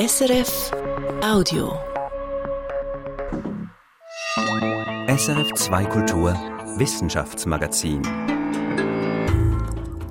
SRF 0.00 0.70
Audio. 1.22 1.78
SRF 5.14 5.52
2 5.52 5.84
Kultur 5.84 6.32
Wissenschaftsmagazin. 6.78 8.00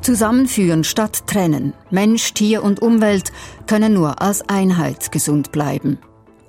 Zusammenführen 0.03 0.83
statt 0.83 1.25
trennen. 1.25 1.73
Mensch, 1.89 2.35
Tier 2.35 2.61
und 2.61 2.83
Umwelt 2.83 3.31
können 3.65 3.93
nur 3.93 4.21
als 4.21 4.47
Einheit 4.47 5.11
gesund 5.11 5.51
bleiben. 5.51 5.97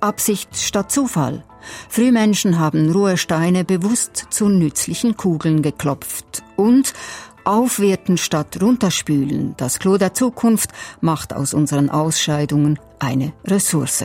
Absicht 0.00 0.54
statt 0.58 0.92
Zufall. 0.92 1.42
Frühmenschen 1.88 2.58
haben 2.58 2.90
rohe 2.92 3.16
Steine 3.16 3.64
bewusst 3.64 4.26
zu 4.28 4.50
nützlichen 4.50 5.16
Kugeln 5.16 5.62
geklopft. 5.62 6.42
Und 6.56 6.92
Aufwerten 7.50 8.16
statt 8.16 8.62
runterspülen. 8.62 9.54
Das 9.56 9.80
Klo 9.80 9.96
der 9.98 10.14
Zukunft 10.14 10.70
macht 11.00 11.32
aus 11.34 11.52
unseren 11.52 11.90
Ausscheidungen 11.90 12.78
eine 13.00 13.32
Ressource. 13.44 14.04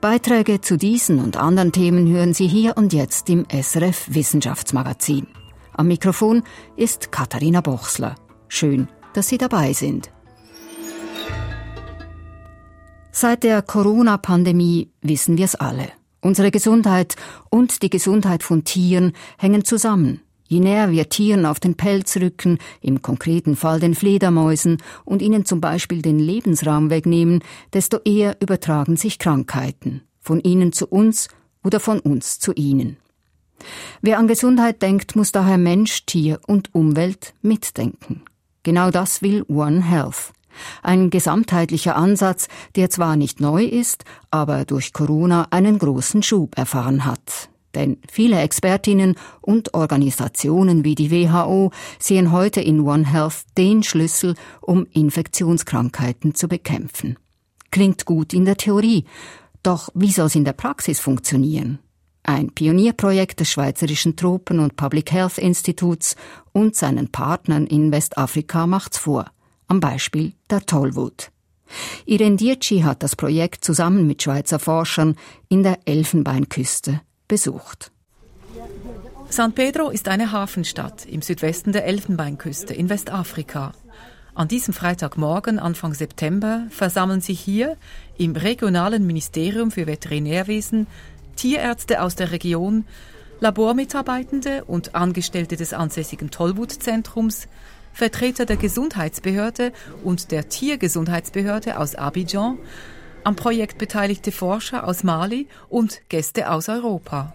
Beiträge 0.00 0.62
zu 0.62 0.78
diesen 0.78 1.18
und 1.18 1.36
anderen 1.36 1.72
Themen 1.72 2.10
hören 2.10 2.32
Sie 2.32 2.46
hier 2.46 2.78
und 2.78 2.94
jetzt 2.94 3.28
im 3.28 3.44
SRF 3.50 4.06
Wissenschaftsmagazin. 4.08 5.26
Am 5.74 5.88
Mikrofon 5.88 6.44
ist 6.74 7.12
Katharina 7.12 7.60
Bochsler. 7.60 8.14
Schön, 8.48 8.88
dass 9.12 9.28
Sie 9.28 9.36
dabei 9.36 9.74
sind. 9.74 10.10
Seit 13.10 13.42
der 13.42 13.60
Corona-Pandemie 13.60 14.90
wissen 15.02 15.36
wir 15.36 15.44
es 15.44 15.56
alle. 15.56 15.92
Unsere 16.22 16.50
Gesundheit 16.50 17.16
und 17.50 17.82
die 17.82 17.90
Gesundheit 17.90 18.42
von 18.42 18.64
Tieren 18.64 19.12
hängen 19.36 19.62
zusammen. 19.66 20.22
Je 20.52 20.60
näher 20.60 20.90
wir 20.90 21.08
Tieren 21.08 21.46
auf 21.46 21.60
den 21.60 21.76
Pelz 21.76 22.18
rücken, 22.18 22.58
im 22.82 23.00
konkreten 23.00 23.56
Fall 23.56 23.80
den 23.80 23.94
Fledermäusen, 23.94 24.82
und 25.06 25.22
ihnen 25.22 25.46
zum 25.46 25.62
Beispiel 25.62 26.02
den 26.02 26.18
Lebensraum 26.18 26.90
wegnehmen, 26.90 27.42
desto 27.72 28.00
eher 28.04 28.36
übertragen 28.38 28.98
sich 28.98 29.18
Krankheiten. 29.18 30.02
Von 30.20 30.40
ihnen 30.40 30.74
zu 30.74 30.86
uns 30.88 31.28
oder 31.64 31.80
von 31.80 32.00
uns 32.00 32.38
zu 32.38 32.52
ihnen. 32.52 32.98
Wer 34.02 34.18
an 34.18 34.28
Gesundheit 34.28 34.82
denkt, 34.82 35.16
muss 35.16 35.32
daher 35.32 35.56
Mensch, 35.56 36.04
Tier 36.04 36.38
und 36.46 36.74
Umwelt 36.74 37.32
mitdenken. 37.40 38.20
Genau 38.62 38.90
das 38.90 39.22
will 39.22 39.46
One 39.48 39.82
Health. 39.82 40.34
Ein 40.82 41.08
gesamtheitlicher 41.08 41.96
Ansatz, 41.96 42.48
der 42.76 42.90
zwar 42.90 43.16
nicht 43.16 43.40
neu 43.40 43.64
ist, 43.64 44.04
aber 44.30 44.66
durch 44.66 44.92
Corona 44.92 45.46
einen 45.50 45.78
großen 45.78 46.22
Schub 46.22 46.58
erfahren 46.58 47.06
hat. 47.06 47.48
Denn 47.74 47.98
viele 48.10 48.40
Expertinnen 48.40 49.14
und 49.40 49.74
Organisationen 49.74 50.84
wie 50.84 50.94
die 50.94 51.10
WHO 51.10 51.70
sehen 51.98 52.32
heute 52.32 52.60
in 52.60 52.80
One 52.80 53.10
Health 53.10 53.44
den 53.56 53.82
Schlüssel, 53.82 54.34
um 54.60 54.86
Infektionskrankheiten 54.92 56.34
zu 56.34 56.48
bekämpfen. 56.48 57.16
Klingt 57.70 58.04
gut 58.04 58.34
in 58.34 58.44
der 58.44 58.56
Theorie, 58.56 59.04
doch 59.62 59.88
wie 59.94 60.10
soll 60.10 60.26
es 60.26 60.34
in 60.34 60.44
der 60.44 60.52
Praxis 60.52 61.00
funktionieren? 61.00 61.78
Ein 62.24 62.50
Pionierprojekt 62.50 63.40
des 63.40 63.50
Schweizerischen 63.50 64.14
Tropen- 64.16 64.60
und 64.60 64.76
Public 64.76 65.10
Health 65.10 65.38
Instituts 65.38 66.14
und 66.52 66.76
seinen 66.76 67.10
Partnern 67.10 67.66
in 67.66 67.90
Westafrika 67.90 68.66
macht's 68.66 68.98
vor. 68.98 69.26
Am 69.66 69.80
Beispiel 69.80 70.34
der 70.50 70.64
Tollwut. 70.66 71.30
Irene 72.04 72.36
Dietschi 72.36 72.80
hat 72.80 73.02
das 73.02 73.16
Projekt 73.16 73.64
zusammen 73.64 74.06
mit 74.06 74.22
Schweizer 74.22 74.58
Forschern 74.58 75.16
in 75.48 75.62
der 75.62 75.78
Elfenbeinküste 75.86 77.00
besucht. 77.32 77.90
San 79.30 79.54
Pedro 79.54 79.88
ist 79.88 80.06
eine 80.08 80.32
Hafenstadt 80.32 81.06
im 81.06 81.22
Südwesten 81.22 81.72
der 81.72 81.86
Elfenbeinküste 81.86 82.74
in 82.74 82.90
Westafrika. 82.90 83.72
An 84.34 84.48
diesem 84.48 84.74
Freitagmorgen, 84.74 85.58
Anfang 85.58 85.94
September, 85.94 86.66
versammeln 86.68 87.22
sich 87.22 87.40
hier 87.40 87.78
im 88.18 88.36
regionalen 88.36 89.06
Ministerium 89.06 89.70
für 89.70 89.86
Veterinärwesen 89.86 90.86
Tierärzte 91.34 92.02
aus 92.02 92.16
der 92.16 92.32
Region, 92.32 92.84
Labormitarbeitende 93.40 94.64
und 94.64 94.94
Angestellte 94.94 95.56
des 95.56 95.72
ansässigen 95.72 96.30
Tollwutzentrums, 96.30 97.48
Vertreter 97.94 98.44
der 98.44 98.58
Gesundheitsbehörde 98.58 99.72
und 100.04 100.32
der 100.32 100.50
Tiergesundheitsbehörde 100.50 101.78
aus 101.78 101.94
Abidjan 101.94 102.58
am 103.24 103.36
Projekt 103.36 103.78
beteiligte 103.78 104.32
Forscher 104.32 104.86
aus 104.86 105.02
Mali 105.02 105.46
und 105.68 106.02
Gäste 106.08 106.50
aus 106.50 106.68
Europa. 106.68 107.32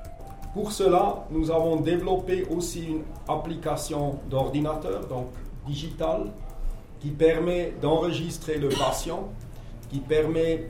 Pour 0.54 0.72
cela, 0.72 1.28
nous 1.30 1.52
avons 1.52 1.82
développé 1.82 2.46
aussi 2.50 2.88
une 2.88 3.04
application 3.28 4.20
d'ordinateur, 4.30 5.06
donc 5.08 5.28
digitale, 5.68 6.32
qui 7.00 7.10
permet 7.10 7.74
d'enregistrer 7.82 8.58
le 8.58 8.70
patient, 8.70 9.30
qui 9.90 10.00
permet 10.00 10.70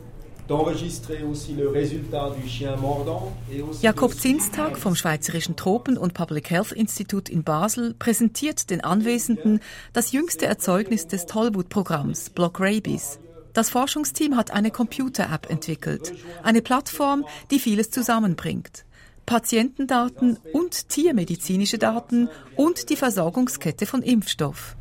Jakob 3.82 4.14
Zinstag 4.14 4.78
vom 4.78 4.96
Schweizerischen 4.96 5.56
Tropen- 5.58 5.98
und 5.98 6.14
Public 6.14 6.50
Health 6.50 6.72
Institute 6.72 7.30
in 7.30 7.44
Basel 7.44 7.94
präsentiert 7.94 8.70
den 8.70 8.82
Anwesenden 8.82 9.60
das 9.92 10.14
jüngste 10.14 10.46
Erzeugnis 10.46 11.08
des 11.08 11.26
Tollwut-Programms 11.26 12.30
Block 12.30 12.62
Rabies. 12.62 13.20
Das 13.58 13.72
Forschungsteam 13.72 14.38
hat 14.38 14.52
eine 14.52 14.70
Computer-App 14.70 15.50
entwickelt, 15.50 16.14
eine 16.44 16.62
Plattform, 16.62 17.26
die 17.50 17.58
vieles 17.58 17.90
zusammenbringt. 17.90 18.86
Patientendaten 19.26 20.38
und 20.54 20.90
tiermedizinische 20.90 21.80
Daten 21.80 22.30
und 22.56 22.92
die 22.92 22.96
Versorgungskette 22.96 23.88
von 23.88 24.04
Impfstoff. 24.04 24.76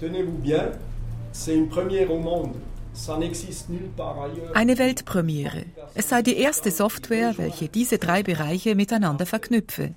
Eine 4.52 4.78
Weltpremiere. 4.78 5.64
Es 5.94 6.10
sei 6.10 6.20
die 6.20 6.36
erste 6.36 6.70
Software, 6.70 7.38
welche 7.38 7.68
diese 7.68 7.96
drei 7.96 8.22
Bereiche 8.22 8.74
miteinander 8.74 9.24
verknüpfe. 9.24 9.94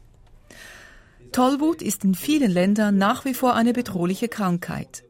Tollwut 1.34 1.82
ist 1.82 2.06
in 2.06 2.16
vielen 2.16 2.50
Ländern 2.50 2.98
nach 2.98 3.26
wie 3.26 3.34
vor 3.34 3.56
eine 3.56 3.74
bedrohliche 3.74 4.30
Krankheit. 4.30 5.04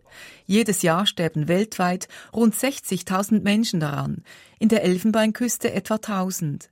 Jedes 0.49 0.81
Jahr 0.81 1.05
sterben 1.05 1.47
weltweit 1.47 2.07
rund 2.33 2.55
60.000 2.55 3.41
Menschen 3.43 3.79
daran, 3.79 4.23
in 4.57 4.67
der 4.67 4.83
Elfenbeinküste 4.83 5.71
etwa 5.71 5.97
1000. 5.97 6.71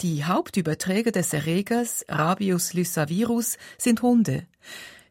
Die 0.00 0.24
Hauptüberträger 0.24 1.12
des 1.12 1.32
Erregers 1.32 2.04
Rabius 2.08 2.72
lyssavirus 2.74 3.58
sind 3.78 4.02
Hunde. 4.02 4.48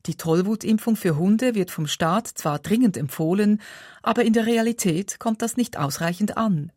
Die 0.07 0.15
Tollwutimpfung 0.15 0.97
für 0.97 1.15
Hunde 1.15 1.55
wird 1.55 1.71
vom 1.71 1.87
Staat 1.87 2.27
zwar 2.27 2.59
dringend 2.59 2.97
empfohlen, 2.97 3.61
aber 4.03 4.25
in 4.25 4.33
der 4.33 4.45
Realität 4.45 5.17
kommt 5.17 5.41
das 5.41 5.55
nicht 5.55 5.77
ausreichend 5.79 6.35
an. 6.35 6.73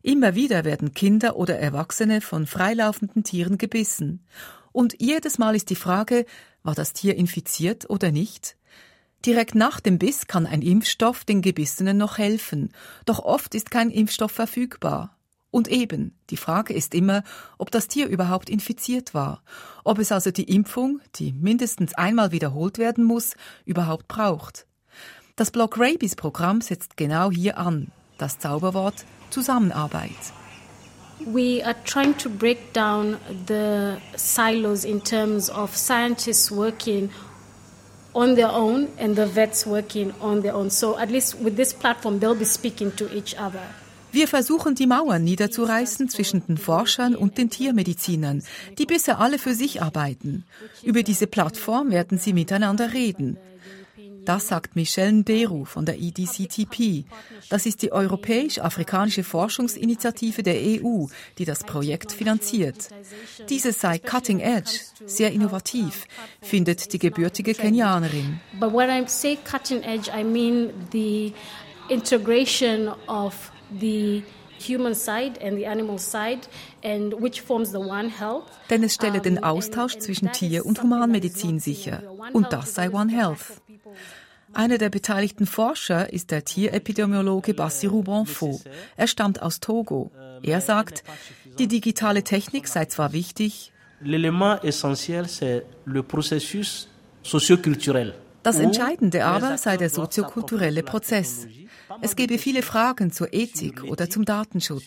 Immer 0.00 0.34
wieder 0.34 0.64
werden 0.64 0.94
Kinder 0.94 1.36
oder 1.36 1.58
Erwachsene 1.58 2.22
von 2.22 2.46
freilaufenden 2.46 3.24
Tieren 3.24 3.58
gebissen. 3.58 4.24
Und 4.72 4.94
jedes 5.02 5.36
Mal 5.36 5.54
ist 5.54 5.68
die 5.68 5.76
Frage, 5.76 6.24
war 6.62 6.74
das 6.74 6.94
Tier 6.94 7.14
infiziert 7.14 7.90
oder 7.90 8.10
nicht? 8.10 8.57
Direkt 9.26 9.54
nach 9.54 9.80
dem 9.80 9.98
Biss 9.98 10.26
kann 10.26 10.46
ein 10.46 10.62
Impfstoff 10.62 11.24
den 11.24 11.42
Gebissenen 11.42 11.96
noch 11.96 12.18
helfen, 12.18 12.72
doch 13.04 13.18
oft 13.18 13.54
ist 13.54 13.70
kein 13.70 13.90
Impfstoff 13.90 14.30
verfügbar. 14.30 15.16
Und 15.50 15.68
eben, 15.68 16.14
die 16.30 16.36
Frage 16.36 16.74
ist 16.74 16.94
immer, 16.94 17.24
ob 17.56 17.70
das 17.70 17.88
Tier 17.88 18.06
überhaupt 18.06 18.50
infiziert 18.50 19.14
war, 19.14 19.42
ob 19.82 19.98
es 19.98 20.12
also 20.12 20.30
die 20.30 20.44
Impfung, 20.54 21.00
die 21.16 21.32
mindestens 21.32 21.94
einmal 21.94 22.32
wiederholt 22.32 22.78
werden 22.78 23.02
muss, 23.02 23.34
überhaupt 23.64 24.08
braucht. 24.08 24.66
Das 25.36 25.50
Block 25.50 25.78
Rabies 25.78 26.16
Programm 26.16 26.60
setzt 26.60 26.96
genau 26.96 27.30
hier 27.30 27.58
an, 27.58 27.90
das 28.18 28.38
Zauberwort 28.38 29.04
Zusammenarbeit. 29.30 30.10
We 31.20 31.64
are 31.64 31.76
trying 31.84 32.16
to 32.18 32.30
break 32.30 32.72
down 32.72 33.16
the 33.48 33.96
silos 34.16 34.84
in 34.84 35.02
terms 35.02 35.50
of 35.50 35.76
scientists 35.76 36.52
working 36.52 37.10
on 38.18 38.34
their 38.34 38.50
own 38.50 38.88
and 38.98 39.16
the 39.16 39.26
vets 39.26 39.64
working 39.64 40.12
on 40.20 40.42
their 40.42 40.54
own. 40.54 40.70
So 40.70 40.98
at 40.98 41.10
least 41.10 41.36
with 41.40 41.56
this 41.56 41.72
platform, 41.72 42.18
they'll 42.18 42.34
be 42.34 42.44
speaking 42.44 42.90
to 42.96 43.06
each 43.14 43.38
other. 43.38 43.62
Wir 44.10 44.26
versuchen 44.26 44.74
die 44.74 44.86
Mauern 44.86 45.22
niederzureißen 45.22 46.08
zwischen 46.08 46.44
den 46.46 46.56
Forschern 46.56 47.14
und 47.14 47.36
den 47.36 47.50
Tiermedizinern, 47.50 48.42
die 48.78 48.86
bisher 48.86 49.20
alle 49.20 49.38
für 49.38 49.54
sich 49.54 49.82
arbeiten. 49.82 50.44
Über 50.82 51.02
diese 51.02 51.26
Plattform 51.26 51.90
werden 51.90 52.18
sie 52.18 52.32
miteinander 52.32 52.94
reden. 52.94 53.36
Das 54.28 54.48
sagt 54.48 54.76
Michelle 54.76 55.12
Nderu 55.12 55.64
von 55.64 55.86
der 55.86 55.98
EDCTP. 55.98 57.06
Das 57.48 57.64
ist 57.64 57.80
die 57.80 57.92
Europäisch-Afrikanische 57.92 59.24
Forschungsinitiative 59.24 60.42
der 60.42 60.56
EU, 60.56 61.06
die 61.38 61.46
das 61.46 61.64
Projekt 61.64 62.12
finanziert. 62.12 62.90
Dieses 63.48 63.80
sei 63.80 63.98
cutting 63.98 64.40
edge, 64.40 64.80
sehr 65.06 65.32
innovativ, 65.32 66.04
findet 66.42 66.92
die 66.92 66.98
gebürtige 66.98 67.54
Kenianerin. 67.54 68.38
But 68.60 68.74
when 68.74 68.90
I 68.90 69.08
say 69.08 69.38
cutting 69.50 69.82
edge, 69.82 70.10
I 70.14 70.22
mean 70.22 70.74
the 70.92 71.32
integration 71.88 72.90
of 73.06 73.50
the 73.80 74.22
human 74.58 74.94
side 74.94 75.40
and 75.40 75.56
the 75.56 75.66
animal 75.66 75.98
side 75.98 76.40
and 76.84 77.14
which 77.14 77.40
forms 77.40 77.70
the 77.70 77.78
One 77.78 78.10
Health. 78.10 78.44
Denn 78.68 78.82
es 78.82 78.94
stelle 78.94 79.22
den 79.22 79.42
Austausch 79.42 79.96
zwischen 79.98 80.30
Tier- 80.32 80.66
und 80.66 80.82
Humanmedizin 80.82 81.60
sicher. 81.60 82.02
Und 82.34 82.52
das 82.52 82.74
sei 82.74 82.90
One 82.90 83.10
Health. 83.10 83.62
Einer 84.52 84.78
der 84.78 84.88
beteiligten 84.88 85.46
Forscher 85.46 86.12
ist 86.12 86.30
der 86.30 86.44
Tierepidemiologe 86.44 87.54
Bassirou 87.54 88.02
Bonfo. 88.02 88.60
Er 88.96 89.06
stammt 89.06 89.42
aus 89.42 89.60
Togo. 89.60 90.10
Er 90.42 90.60
sagt, 90.60 91.04
die 91.58 91.68
digitale 91.68 92.22
Technik 92.24 92.66
sei 92.68 92.86
zwar 92.86 93.12
wichtig, 93.12 93.72
das 98.42 98.58
Entscheidende 98.60 99.24
aber 99.24 99.58
sei 99.58 99.76
der 99.76 99.90
soziokulturelle 99.90 100.82
Prozess. 100.82 101.46
Es 102.00 102.14
gebe 102.14 102.38
viele 102.38 102.62
Fragen 102.62 103.10
zur 103.10 103.34
Ethik 103.34 103.82
oder 103.84 104.08
zum 104.08 104.24
Datenschutz. 104.24 104.86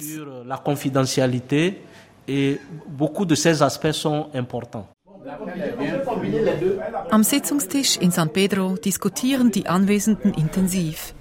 Am 7.11 7.23
Sitzungstisch 7.23 7.97
in 7.97 8.11
San 8.11 8.33
Pedro 8.33 8.75
diskutieren 8.75 9.51
die 9.51 9.67
Anwesenden 9.67 10.33
intensiv. 10.33 11.13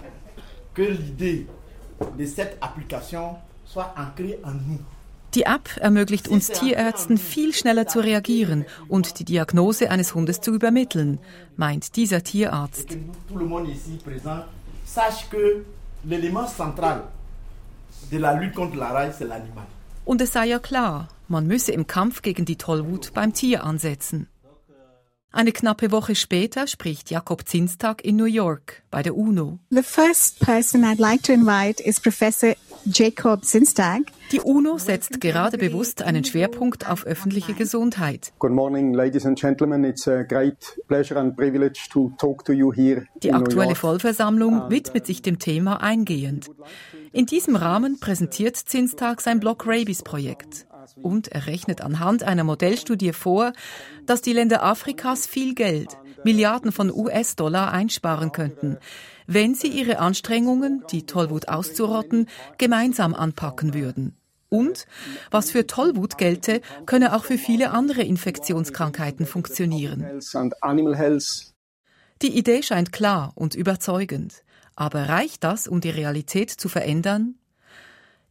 Die 5.34 5.42
App 5.42 5.76
ermöglicht 5.76 6.28
uns 6.28 6.48
Tierärzten 6.48 7.18
viel 7.18 7.52
schneller 7.52 7.86
zu 7.86 8.00
reagieren 8.00 8.64
und 8.88 9.18
die 9.18 9.24
Diagnose 9.24 9.90
eines 9.90 10.14
Hundes 10.14 10.40
zu 10.40 10.52
übermitteln, 10.52 11.18
meint 11.56 11.96
dieser 11.96 12.22
Tierarzt. 12.22 12.96
Sache 14.86 15.26
que 15.30 15.64
l'élément 16.04 16.48
central 16.48 17.02
de 18.10 18.18
la 18.18 18.34
lutte 18.34 18.54
contre 18.54 18.76
la 18.76 18.88
raille, 18.88 19.12
c'est 19.12 19.28
l'animal. 19.28 19.66
Und 20.10 20.20
es 20.20 20.32
sei 20.32 20.46
ja 20.46 20.58
klar, 20.58 21.06
man 21.28 21.46
müsse 21.46 21.70
im 21.70 21.86
Kampf 21.86 22.22
gegen 22.22 22.44
die 22.44 22.56
Tollwut 22.56 23.14
beim 23.14 23.32
Tier 23.32 23.62
ansetzen. 23.62 24.26
Eine 25.32 25.52
knappe 25.52 25.92
Woche 25.92 26.16
später 26.16 26.66
spricht 26.66 27.08
Jakob 27.10 27.46
Zinstag 27.46 28.04
in 28.04 28.16
New 28.16 28.24
York 28.24 28.82
bei 28.90 29.04
der 29.04 29.16
UNO. 29.16 29.60
The 29.70 29.82
first 29.82 30.40
person 30.40 30.82
I'd 30.82 30.98
like 30.98 31.22
to 31.22 31.32
invite 31.32 31.80
is 31.80 32.00
Professor 32.00 32.54
Jacob 32.84 33.44
Zinstag. 33.44 34.00
Die 34.32 34.40
UNO 34.40 34.78
setzt 34.78 35.20
gerade 35.20 35.56
bewusst 35.56 36.02
einen 36.02 36.24
Schwerpunkt 36.24 36.88
auf 36.90 37.06
öffentliche 37.06 37.54
Gesundheit. 37.54 38.32
Good 38.40 38.50
morning, 38.50 38.92
ladies 38.92 39.24
and 39.24 39.38
gentlemen. 39.38 39.84
It's 39.84 40.08
a 40.08 40.24
great 40.24 40.80
pleasure 40.88 41.18
and 41.18 41.36
privilege 41.36 41.88
to 41.92 42.10
talk 42.18 42.44
to 42.46 42.52
you 42.52 42.72
here 42.72 43.06
Die 43.22 43.32
aktuelle. 43.32 43.76
Vollversammlung 43.76 44.68
widmet 44.68 45.06
sich 45.06 45.22
dem 45.22 45.38
Thema 45.38 45.80
eingehend. 45.80 46.50
In 47.12 47.26
diesem 47.26 47.54
Rahmen 47.54 48.00
präsentiert 48.00 48.56
Zinstag 48.56 49.20
sein 49.20 49.38
Block 49.38 49.64
Rabies 49.64 50.02
Projekt. 50.02 50.66
Und 51.00 51.28
er 51.28 51.46
rechnet 51.46 51.80
anhand 51.80 52.22
einer 52.22 52.44
Modellstudie 52.44 53.12
vor, 53.12 53.52
dass 54.06 54.22
die 54.22 54.32
Länder 54.32 54.62
Afrikas 54.62 55.26
viel 55.26 55.54
Geld, 55.54 55.96
Milliarden 56.24 56.72
von 56.72 56.92
US-Dollar 56.92 57.72
einsparen 57.72 58.32
könnten, 58.32 58.78
wenn 59.26 59.54
sie 59.54 59.68
ihre 59.68 59.98
Anstrengungen, 59.98 60.84
die 60.90 61.06
Tollwut 61.06 61.48
auszurotten, 61.48 62.28
gemeinsam 62.58 63.14
anpacken 63.14 63.74
würden. 63.74 64.16
Und, 64.48 64.86
was 65.30 65.52
für 65.52 65.66
Tollwut 65.66 66.18
gelte, 66.18 66.60
könne 66.84 67.14
auch 67.14 67.24
für 67.24 67.38
viele 67.38 67.70
andere 67.70 68.02
Infektionskrankheiten 68.02 69.24
funktionieren. 69.24 70.20
Die 72.22 72.36
Idee 72.36 72.62
scheint 72.62 72.92
klar 72.92 73.32
und 73.36 73.54
überzeugend. 73.54 74.42
Aber 74.74 75.08
reicht 75.08 75.44
das, 75.44 75.68
um 75.68 75.80
die 75.80 75.90
Realität 75.90 76.50
zu 76.50 76.68
verändern? 76.68 77.36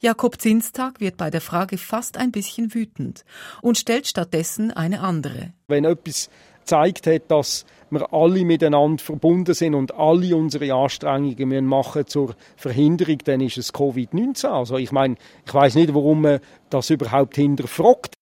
Jakob 0.01 0.39
Zinstag 0.39 1.01
wird 1.01 1.17
bei 1.17 1.29
der 1.29 1.41
Frage 1.41 1.77
fast 1.77 2.17
ein 2.17 2.31
bisschen 2.31 2.73
wütend 2.73 3.25
und 3.61 3.77
stellt 3.77 4.07
stattdessen 4.07 4.71
eine 4.71 5.01
andere. 5.01 5.51
Wenn 5.67 5.83
etwas 5.83 6.29
gezeigt 6.59 7.05
hat, 7.05 7.29
dass 7.29 7.65
wir 7.89 8.13
alle 8.13 8.45
miteinander 8.45 9.03
verbunden 9.03 9.53
sind 9.53 9.75
und 9.75 9.93
alle 9.95 10.35
unsere 10.37 10.73
Anstrengungen 10.73 11.49
müssen 11.49 11.65
machen 11.65 12.07
zur 12.07 12.35
Verhinderung, 12.55 13.17
dann 13.25 13.41
ist 13.41 13.57
es 13.57 13.73
Covid-19. 13.73 14.45
Also 14.47 14.77
ich 14.77 14.93
meine, 14.93 15.15
ich 15.45 15.53
weiß 15.53 15.75
nicht, 15.75 15.93
warum 15.93 16.21
man 16.21 16.39
das 16.69 16.89
überhaupt 16.91 17.35
hinterfragt. 17.35 18.13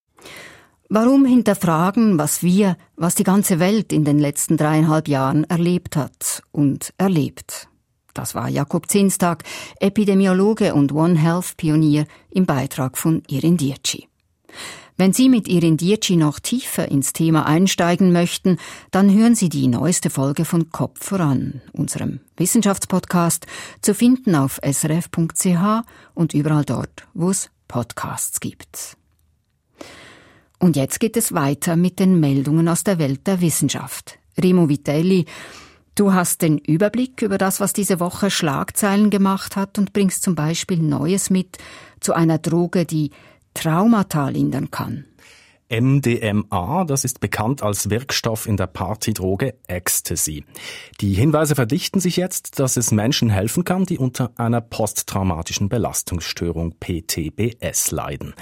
Warum 0.90 1.26
hinterfragen, 1.26 2.18
was 2.18 2.42
wir, 2.42 2.78
was 2.96 3.14
die 3.14 3.26
ganze 3.26 3.60
Welt 3.60 3.92
in 3.94 4.06
den 4.06 4.18
letzten 4.18 4.58
dreieinhalb 4.58 5.08
Jahren 5.10 5.44
erlebt 5.44 5.96
hat 5.96 6.42
und 6.52 6.94
erlebt? 6.98 7.68
Das 8.18 8.34
war 8.34 8.50
Jakob 8.50 8.90
Zinstag, 8.90 9.44
Epidemiologe 9.80 10.74
und 10.74 10.92
One 10.92 11.20
Health 11.20 11.56
Pionier 11.56 12.08
im 12.32 12.48
Beitrag 12.48 12.98
von 12.98 13.22
Irin 13.28 13.58
Dietschi. 13.58 14.08
Wenn 14.98 15.14
Sie 15.14 15.30
mit 15.30 15.48
Irin 15.48 15.78
Dietschi 15.78 16.16
noch 16.16 16.40
tiefer 16.40 16.90
ins 16.90 17.14
Thema 17.14 17.46
einsteigen 17.46 18.12
möchten, 18.12 18.58
dann 18.90 19.14
hören 19.14 19.36
Sie 19.36 19.50
die 19.50 19.68
neueste 19.68 20.10
Folge 20.10 20.46
von 20.46 20.72
Kopf 20.72 21.06
voran, 21.06 21.62
unserem 21.74 22.22
Wissenschaftspodcast, 22.38 23.46
zu 23.84 23.94
finden 23.94 24.34
auf 24.34 24.60
srf.ch 24.64 25.84
und 26.16 26.34
überall 26.34 26.66
dort, 26.66 27.08
wo 27.14 27.30
es 27.30 27.52
Podcasts 27.68 28.40
gibt. 28.40 28.98
Und 30.58 30.76
jetzt 30.76 31.00
geht 31.00 31.16
es 31.18 31.36
weiter 31.36 31.76
mit 31.76 32.00
den 32.00 32.20
Meldungen 32.20 32.68
aus 32.68 32.84
der 32.84 32.98
Welt 32.98 33.28
der 33.28 33.42
Wissenschaft. 33.42 34.18
Remo 34.42 34.70
Vitelli, 34.70 35.26
du 36.00 36.14
hast 36.14 36.42
den 36.42 36.58
Überblick 36.58 37.22
über 37.22 37.38
das, 37.38 37.60
was 37.60 37.74
diese 37.74 38.00
Woche 38.00 38.30
Schlagzeilen 38.30 39.10
gemacht 39.10 39.56
hat 39.56 39.78
und 39.78 39.94
bringst 39.94 40.24
zum 40.24 40.36
Beispiel 40.36 40.80
Neues 40.80 41.30
mit 41.30 41.58
zu 42.00 42.14
einer 42.14 42.38
Droge, 42.38 42.86
die 42.86 43.12
Traumata 43.54 44.30
lindern 44.30 44.72
kann. 44.72 45.06
MDMA, 45.70 46.86
das 46.86 47.04
ist 47.04 47.20
bekannt 47.20 47.62
als 47.62 47.90
Wirkstoff 47.90 48.48
in 48.48 48.56
der 48.56 48.68
Partydroge 48.68 49.56
Ecstasy. 49.68 50.46
Die 51.02 51.14
Hinweise 51.14 51.56
verdichten 51.56 52.00
sich 52.00 52.16
jetzt, 52.16 52.60
dass 52.60 52.78
es 52.78 52.92
Menschen 52.92 53.30
helfen 53.30 53.66
kann, 53.66 53.84
die 53.84 53.98
unter 53.98 54.32
einer 54.38 54.62
posttraumatischen 54.62 55.68
Belastungsstörung 55.68 56.76
PTBS 56.80 57.92
leiden. 57.92 58.34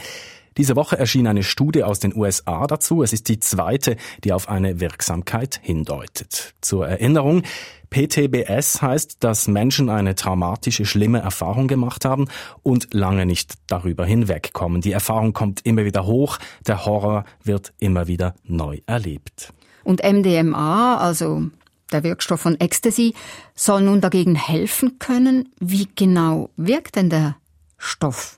Diese 0.57 0.75
Woche 0.75 0.97
erschien 0.97 1.27
eine 1.27 1.43
Studie 1.43 1.83
aus 1.83 1.99
den 1.99 2.15
USA 2.15 2.65
dazu. 2.67 3.03
Es 3.03 3.11
ist 3.11 3.27
die 3.27 3.39
zweite, 3.39 3.97
die 4.23 4.31
auf 4.31 4.47
eine 4.47 4.79
Wirksamkeit 4.79 5.59
hindeutet. 5.61 6.53
Zur 6.61 6.87
Erinnerung, 6.87 7.43
PTBS 7.89 8.81
heißt, 8.81 9.23
dass 9.23 9.47
Menschen 9.47 9.89
eine 9.89 10.15
traumatische, 10.15 10.85
schlimme 10.85 11.19
Erfahrung 11.19 11.67
gemacht 11.67 12.05
haben 12.05 12.27
und 12.63 12.93
lange 12.93 13.25
nicht 13.25 13.53
darüber 13.67 14.05
hinwegkommen. 14.05 14.81
Die 14.81 14.91
Erfahrung 14.91 15.33
kommt 15.33 15.65
immer 15.65 15.85
wieder 15.85 16.05
hoch, 16.05 16.37
der 16.67 16.85
Horror 16.85 17.25
wird 17.43 17.73
immer 17.79 18.07
wieder 18.07 18.35
neu 18.43 18.79
erlebt. 18.85 19.53
Und 19.83 20.03
MDMA, 20.03 20.97
also 20.97 21.43
der 21.91 22.03
Wirkstoff 22.03 22.41
von 22.41 22.59
Ecstasy, 22.59 23.13
soll 23.55 23.81
nun 23.81 24.01
dagegen 24.01 24.35
helfen 24.35 24.99
können. 24.99 25.49
Wie 25.59 25.87
genau 25.95 26.49
wirkt 26.57 26.95
denn 26.95 27.09
der 27.09 27.35
Stoff? 27.77 28.37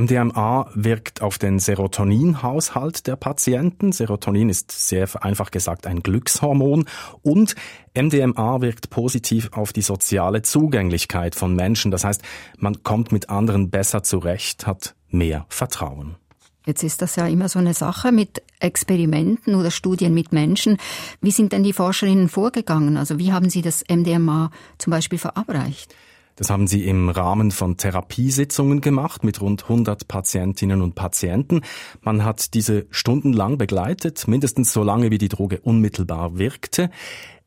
MDMA 0.00 0.70
wirkt 0.74 1.20
auf 1.20 1.36
den 1.36 1.58
Serotoninhaushalt 1.58 3.06
der 3.06 3.16
Patienten. 3.16 3.92
Serotonin 3.92 4.48
ist 4.48 4.72
sehr 4.72 5.06
vereinfacht 5.06 5.52
gesagt 5.52 5.86
ein 5.86 6.02
Glückshormon 6.02 6.86
und 7.20 7.54
MDMA 7.94 8.62
wirkt 8.62 8.88
positiv 8.88 9.50
auf 9.52 9.74
die 9.74 9.82
soziale 9.82 10.40
Zugänglichkeit 10.40 11.34
von 11.34 11.54
Menschen. 11.54 11.90
Das 11.90 12.04
heißt, 12.04 12.22
man 12.56 12.82
kommt 12.82 13.12
mit 13.12 13.28
anderen 13.28 13.68
besser 13.68 14.02
zurecht, 14.02 14.66
hat 14.66 14.94
mehr 15.10 15.44
Vertrauen. 15.50 16.16
Jetzt 16.64 16.82
ist 16.82 17.02
das 17.02 17.16
ja 17.16 17.26
immer 17.26 17.50
so 17.50 17.58
eine 17.58 17.74
Sache 17.74 18.10
mit 18.10 18.42
Experimenten 18.58 19.54
oder 19.54 19.70
Studien 19.70 20.14
mit 20.14 20.32
Menschen. 20.32 20.78
Wie 21.20 21.30
sind 21.30 21.52
denn 21.52 21.62
die 21.62 21.74
Forscherinnen 21.74 22.30
vorgegangen? 22.30 22.96
Also 22.96 23.18
wie 23.18 23.32
haben 23.32 23.50
sie 23.50 23.60
das 23.60 23.84
MDMA 23.90 24.50
zum 24.78 24.92
Beispiel 24.92 25.18
verabreicht? 25.18 25.94
Das 26.40 26.48
haben 26.48 26.66
sie 26.66 26.86
im 26.86 27.10
Rahmen 27.10 27.50
von 27.50 27.76
Therapiesitzungen 27.76 28.80
gemacht 28.80 29.24
mit 29.24 29.42
rund 29.42 29.64
100 29.64 30.08
Patientinnen 30.08 30.80
und 30.80 30.94
Patienten. 30.94 31.60
Man 32.00 32.24
hat 32.24 32.54
diese 32.54 32.86
stundenlang 32.88 33.58
begleitet, 33.58 34.26
mindestens 34.26 34.72
so 34.72 34.82
lange 34.82 35.10
wie 35.10 35.18
die 35.18 35.28
Droge 35.28 35.60
unmittelbar 35.60 36.38
wirkte. 36.38 36.88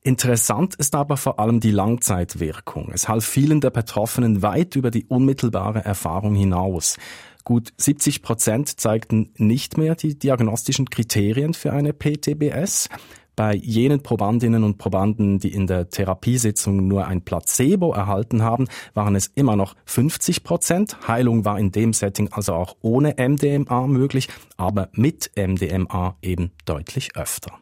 Interessant 0.04 0.76
ist 0.76 0.94
aber 0.94 1.18
vor 1.18 1.40
allem 1.40 1.60
die 1.60 1.72
Langzeitwirkung. 1.72 2.92
Es 2.94 3.10
half 3.10 3.26
vielen 3.26 3.62
der 3.62 3.72
Betroffenen 3.72 4.44
weit 4.44 4.76
über 4.76 4.92
die 4.92 5.06
unmittelbare 5.06 5.84
Erfahrung 5.84 6.36
hinaus. 6.36 6.98
Gut 7.44 7.74
70 7.78 8.22
Prozent 8.22 8.80
zeigten 8.80 9.32
nicht 9.38 9.76
mehr 9.76 9.96
die 9.96 10.20
diagnostischen 10.20 10.92
Kriterien 10.92 11.56
für 11.56 11.74
eine 11.74 11.94
PTBS. 11.94 12.90
Bei 13.36 13.56
jenen 13.56 14.04
Probandinnen 14.04 14.64
und 14.64 14.78
Probanden, 14.78 15.40
die 15.40 15.52
in 15.54 15.66
der 15.66 15.90
Therapiesitzung 15.90 16.88
nur 16.88 17.08
ein 17.08 17.22
Placebo 17.22 17.92
erhalten 17.94 18.44
haben, 18.44 18.68
waren 18.94 19.16
es 19.16 19.32
immer 19.34 19.56
noch 19.56 19.76
50 19.86 20.44
Prozent. 20.44 21.08
Heilung 21.08 21.44
war 21.44 21.58
in 21.58 21.72
dem 21.72 21.94
Setting 21.94 22.30
also 22.32 22.54
auch 22.54 22.76
ohne 22.82 23.16
MDMA 23.18 23.88
möglich, 23.88 24.30
aber 24.56 24.90
mit 24.94 25.32
MDMA 25.36 26.16
eben 26.22 26.52
deutlich 26.66 27.16
öfter. 27.16 27.54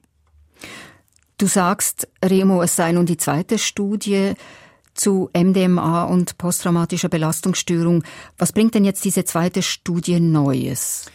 Du 1.38 1.48
sagst, 1.48 2.08
Remo, 2.24 2.62
es 2.62 2.76
sei 2.76 2.92
nun 2.92 3.06
die 3.06 3.18
zweite 3.18 3.58
Studie 3.58 4.34
zu 4.94 5.30
MDMA 5.34 6.04
und 6.04 6.38
posttraumatischer 6.38 7.10
Belastungsstörung. 7.10 8.04
Was 8.38 8.52
bringt 8.52 8.76
denn 8.76 8.86
jetzt 8.86 9.06
diese 9.06 9.24
zweite 9.26 9.62
Studie 9.62 10.20
Neues? 10.20 11.06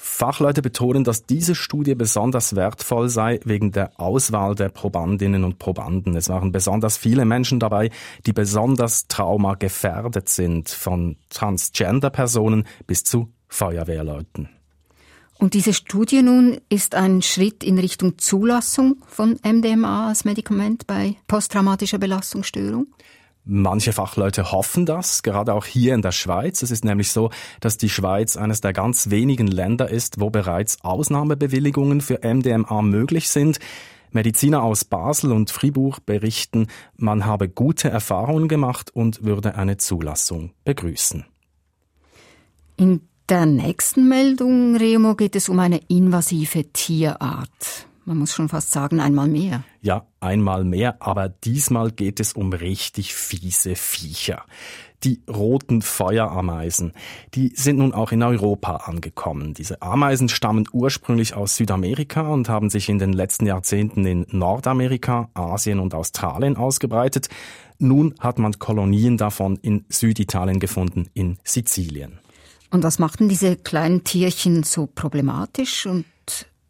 Fachleute 0.00 0.62
betonen, 0.62 1.02
dass 1.02 1.26
diese 1.26 1.56
Studie 1.56 1.96
besonders 1.96 2.54
wertvoll 2.54 3.08
sei 3.08 3.40
wegen 3.44 3.72
der 3.72 3.98
Auswahl 4.00 4.54
der 4.54 4.68
Probandinnen 4.68 5.42
und 5.42 5.58
Probanden. 5.58 6.16
Es 6.16 6.28
waren 6.28 6.52
besonders 6.52 6.96
viele 6.96 7.24
Menschen 7.24 7.58
dabei, 7.58 7.90
die 8.24 8.32
besonders 8.32 9.08
traumagefährdet 9.08 10.28
sind, 10.28 10.68
von 10.68 11.16
Transgender-Personen 11.30 12.64
bis 12.86 13.02
zu 13.02 13.32
Feuerwehrleuten. 13.48 14.48
Und 15.38 15.54
diese 15.54 15.72
Studie 15.72 16.22
nun 16.22 16.60
ist 16.68 16.94
ein 16.94 17.22
Schritt 17.22 17.62
in 17.62 17.78
Richtung 17.78 18.18
Zulassung 18.18 18.96
von 19.06 19.38
MDMA 19.44 20.08
als 20.08 20.24
Medikament 20.24 20.86
bei 20.86 21.16
posttraumatischer 21.26 21.98
Belastungsstörung? 21.98 22.86
Manche 23.50 23.94
Fachleute 23.94 24.52
hoffen 24.52 24.84
das, 24.84 25.22
gerade 25.22 25.54
auch 25.54 25.64
hier 25.64 25.94
in 25.94 26.02
der 26.02 26.12
Schweiz. 26.12 26.60
Es 26.60 26.70
ist 26.70 26.84
nämlich 26.84 27.10
so, 27.12 27.30
dass 27.60 27.78
die 27.78 27.88
Schweiz 27.88 28.36
eines 28.36 28.60
der 28.60 28.74
ganz 28.74 29.08
wenigen 29.08 29.46
Länder 29.46 29.88
ist, 29.88 30.20
wo 30.20 30.28
bereits 30.28 30.84
Ausnahmebewilligungen 30.84 32.02
für 32.02 32.20
MDMA 32.22 32.82
möglich 32.82 33.30
sind. 33.30 33.58
Mediziner 34.10 34.62
aus 34.62 34.84
Basel 34.84 35.32
und 35.32 35.50
Fribourg 35.50 36.04
berichten, 36.04 36.66
man 36.98 37.24
habe 37.24 37.48
gute 37.48 37.88
Erfahrungen 37.88 38.48
gemacht 38.48 38.90
und 38.94 39.24
würde 39.24 39.54
eine 39.54 39.78
Zulassung 39.78 40.52
begrüßen. 40.64 41.24
In 42.76 43.00
der 43.30 43.46
nächsten 43.46 44.10
Meldung, 44.10 44.76
Remo, 44.76 45.14
geht 45.14 45.36
es 45.36 45.48
um 45.48 45.58
eine 45.58 45.80
invasive 45.88 46.70
Tierart. 46.70 47.86
Man 48.08 48.16
muss 48.16 48.32
schon 48.32 48.48
fast 48.48 48.70
sagen, 48.70 49.00
einmal 49.00 49.28
mehr. 49.28 49.64
Ja, 49.82 50.06
einmal 50.18 50.64
mehr, 50.64 50.96
aber 51.00 51.28
diesmal 51.28 51.90
geht 51.90 52.20
es 52.20 52.32
um 52.32 52.54
richtig 52.54 53.14
fiese 53.14 53.74
Viecher. 53.76 54.46
Die 55.04 55.20
roten 55.28 55.82
Feuerameisen, 55.82 56.94
die 57.34 57.52
sind 57.54 57.76
nun 57.76 57.92
auch 57.92 58.10
in 58.10 58.22
Europa 58.22 58.76
angekommen. 58.76 59.52
Diese 59.52 59.82
Ameisen 59.82 60.30
stammen 60.30 60.64
ursprünglich 60.72 61.34
aus 61.34 61.56
Südamerika 61.56 62.22
und 62.22 62.48
haben 62.48 62.70
sich 62.70 62.88
in 62.88 62.98
den 62.98 63.12
letzten 63.12 63.44
Jahrzehnten 63.44 64.06
in 64.06 64.24
Nordamerika, 64.30 65.28
Asien 65.34 65.78
und 65.78 65.92
Australien 65.92 66.56
ausgebreitet. 66.56 67.28
Nun 67.78 68.14
hat 68.20 68.38
man 68.38 68.58
Kolonien 68.58 69.18
davon 69.18 69.58
in 69.60 69.84
Süditalien 69.90 70.60
gefunden, 70.60 71.10
in 71.12 71.36
Sizilien. 71.44 72.20
Und 72.70 72.84
was 72.84 72.98
machten 72.98 73.28
diese 73.28 73.56
kleinen 73.56 74.02
Tierchen 74.02 74.62
so 74.62 74.86
problematisch 74.86 75.84
und 75.84 76.06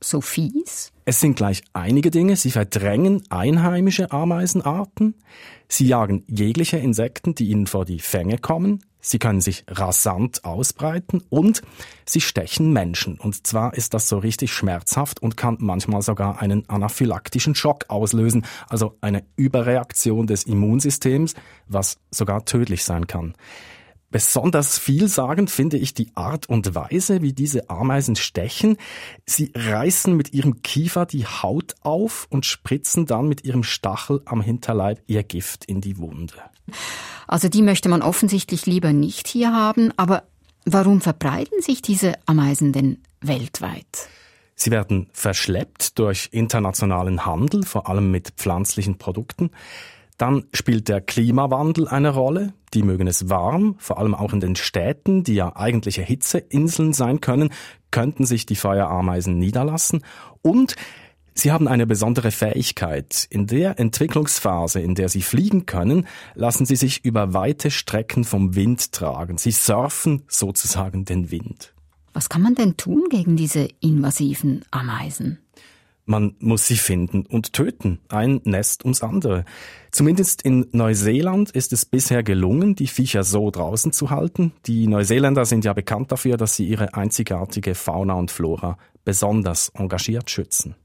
so 0.00 0.20
fies? 0.20 0.90
Es 1.08 1.20
sind 1.20 1.36
gleich 1.36 1.62
einige 1.72 2.10
Dinge. 2.10 2.36
Sie 2.36 2.50
verdrängen 2.50 3.22
einheimische 3.30 4.12
Ameisenarten. 4.12 5.14
Sie 5.66 5.86
jagen 5.86 6.22
jegliche 6.26 6.76
Insekten, 6.76 7.34
die 7.34 7.48
ihnen 7.48 7.66
vor 7.66 7.86
die 7.86 7.98
Fänge 7.98 8.36
kommen. 8.36 8.84
Sie 9.00 9.18
können 9.18 9.40
sich 9.40 9.64
rasant 9.68 10.44
ausbreiten 10.44 11.22
und 11.30 11.62
sie 12.04 12.20
stechen 12.20 12.74
Menschen. 12.74 13.18
Und 13.18 13.46
zwar 13.46 13.72
ist 13.72 13.94
das 13.94 14.06
so 14.10 14.18
richtig 14.18 14.52
schmerzhaft 14.52 15.22
und 15.22 15.38
kann 15.38 15.56
manchmal 15.60 16.02
sogar 16.02 16.42
einen 16.42 16.68
anaphylaktischen 16.68 17.54
Schock 17.54 17.86
auslösen, 17.88 18.44
also 18.68 18.98
eine 19.00 19.24
Überreaktion 19.34 20.26
des 20.26 20.42
Immunsystems, 20.42 21.32
was 21.68 21.96
sogar 22.10 22.44
tödlich 22.44 22.84
sein 22.84 23.06
kann. 23.06 23.34
Besonders 24.10 24.78
vielsagend 24.78 25.50
finde 25.50 25.76
ich 25.76 25.92
die 25.92 26.10
Art 26.14 26.48
und 26.48 26.74
Weise, 26.74 27.20
wie 27.20 27.34
diese 27.34 27.68
Ameisen 27.68 28.16
stechen. 28.16 28.78
Sie 29.26 29.52
reißen 29.54 30.16
mit 30.16 30.32
ihrem 30.32 30.62
Kiefer 30.62 31.04
die 31.04 31.26
Haut 31.26 31.74
auf 31.82 32.26
und 32.30 32.46
spritzen 32.46 33.04
dann 33.04 33.28
mit 33.28 33.44
ihrem 33.44 33.62
Stachel 33.62 34.22
am 34.24 34.40
Hinterleib 34.40 35.02
ihr 35.06 35.24
Gift 35.24 35.66
in 35.66 35.82
die 35.82 35.98
Wunde. 35.98 36.34
Also 37.26 37.50
die 37.50 37.60
möchte 37.60 37.90
man 37.90 38.00
offensichtlich 38.00 38.64
lieber 38.64 38.94
nicht 38.94 39.28
hier 39.28 39.52
haben, 39.52 39.92
aber 39.98 40.22
warum 40.64 41.02
verbreiten 41.02 41.60
sich 41.60 41.82
diese 41.82 42.14
Ameisen 42.24 42.72
denn 42.72 43.02
weltweit? 43.20 44.08
Sie 44.54 44.70
werden 44.70 45.08
verschleppt 45.12 45.98
durch 45.98 46.30
internationalen 46.32 47.26
Handel, 47.26 47.62
vor 47.64 47.88
allem 47.88 48.10
mit 48.10 48.30
pflanzlichen 48.30 48.96
Produkten. 48.98 49.50
Dann 50.18 50.44
spielt 50.52 50.88
der 50.88 51.00
Klimawandel 51.00 51.88
eine 51.88 52.10
Rolle. 52.10 52.52
Die 52.74 52.82
mögen 52.82 53.06
es 53.06 53.30
warm, 53.30 53.76
vor 53.78 53.98
allem 53.98 54.14
auch 54.14 54.32
in 54.32 54.40
den 54.40 54.56
Städten, 54.56 55.24
die 55.24 55.34
ja 55.34 55.56
eigentliche 55.56 56.02
Hitzeinseln 56.02 56.92
sein 56.92 57.20
können, 57.20 57.50
könnten 57.90 58.26
sich 58.26 58.44
die 58.44 58.56
Feuerameisen 58.56 59.38
niederlassen. 59.38 60.04
Und 60.42 60.76
Sie 61.34 61.52
haben 61.52 61.68
eine 61.68 61.86
besondere 61.86 62.32
Fähigkeit. 62.32 63.24
In 63.30 63.46
der 63.46 63.78
Entwicklungsphase, 63.78 64.80
in 64.80 64.96
der 64.96 65.08
sie 65.08 65.22
fliegen 65.22 65.66
können, 65.66 66.08
lassen 66.34 66.66
sie 66.66 66.74
sich 66.74 67.04
über 67.04 67.32
weite 67.32 67.70
Strecken 67.70 68.24
vom 68.24 68.56
Wind 68.56 68.90
tragen. 68.90 69.38
Sie 69.38 69.52
surfen 69.52 70.24
sozusagen 70.26 71.04
den 71.04 71.30
Wind. 71.30 71.74
Was 72.12 72.28
kann 72.28 72.42
man 72.42 72.56
denn 72.56 72.76
tun 72.76 73.04
gegen 73.08 73.36
diese 73.36 73.68
invasiven 73.78 74.64
Ameisen? 74.72 75.38
Man 76.10 76.36
muss 76.38 76.66
sie 76.66 76.78
finden 76.78 77.26
und 77.26 77.52
töten, 77.52 77.98
ein 78.08 78.40
Nest 78.44 78.82
ums 78.82 79.02
andere. 79.02 79.44
Zumindest 79.90 80.40
in 80.40 80.66
Neuseeland 80.72 81.50
ist 81.50 81.74
es 81.74 81.84
bisher 81.84 82.22
gelungen, 82.22 82.74
die 82.74 82.86
Viecher 82.86 83.24
so 83.24 83.50
draußen 83.50 83.92
zu 83.92 84.08
halten. 84.08 84.52
Die 84.64 84.86
Neuseeländer 84.86 85.44
sind 85.44 85.66
ja 85.66 85.74
bekannt 85.74 86.10
dafür, 86.10 86.38
dass 86.38 86.56
sie 86.56 86.66
ihre 86.66 86.94
einzigartige 86.94 87.74
Fauna 87.74 88.14
und 88.14 88.30
Flora 88.30 88.78
besonders 89.04 89.70
engagiert 89.74 90.30
schützen. 90.30 90.76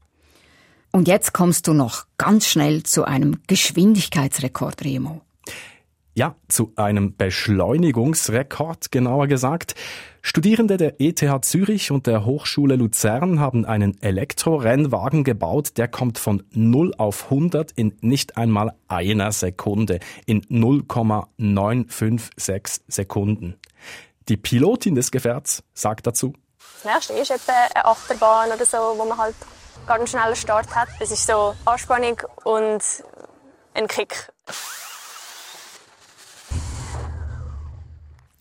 Und 0.92 1.08
jetzt 1.08 1.32
kommst 1.32 1.68
du 1.68 1.72
noch 1.72 2.04
ganz 2.18 2.46
schnell 2.46 2.82
zu 2.82 3.04
einem 3.04 3.38
Geschwindigkeitsrekord, 3.46 4.84
Remo. 4.84 5.22
Ja, 6.16 6.36
zu 6.46 6.72
einem 6.76 7.16
Beschleunigungsrekord, 7.16 8.92
genauer 8.92 9.26
gesagt. 9.26 9.74
Studierende 10.22 10.76
der 10.76 11.00
ETH 11.00 11.44
Zürich 11.44 11.90
und 11.90 12.06
der 12.06 12.24
Hochschule 12.24 12.76
Luzern 12.76 13.40
haben 13.40 13.64
einen 13.64 14.00
Elektrorennwagen 14.00 15.24
gebaut, 15.24 15.76
der 15.76 15.88
kommt 15.88 16.18
von 16.18 16.44
0 16.52 16.94
auf 16.98 17.24
100 17.24 17.72
in 17.72 17.96
nicht 18.00 18.36
einmal 18.36 18.74
einer 18.86 19.32
Sekunde, 19.32 19.98
in 20.24 20.46
0,956 20.48 22.84
Sekunden. 22.86 23.56
Die 24.28 24.36
Pilotin 24.36 24.94
des 24.94 25.10
Gefährts 25.10 25.64
sagt 25.74 26.06
dazu, 26.06 26.32
das 26.84 26.92
nächste 26.92 27.14
ist 27.14 27.32
etwa 27.32 27.52
eine 27.74 27.86
Achterbahn 27.86 28.52
oder 28.52 28.64
so, 28.64 28.76
wo 28.96 29.04
man 29.04 29.18
halt 29.18 29.34
ganz 29.86 30.10
schnellen 30.10 30.36
Start 30.36 30.72
hat. 30.76 30.88
Es 31.00 31.10
ist 31.10 31.26
so 31.26 31.56
Anspannung 31.64 32.20
und 32.44 32.82
ein 33.74 33.88
Kick. 33.88 34.30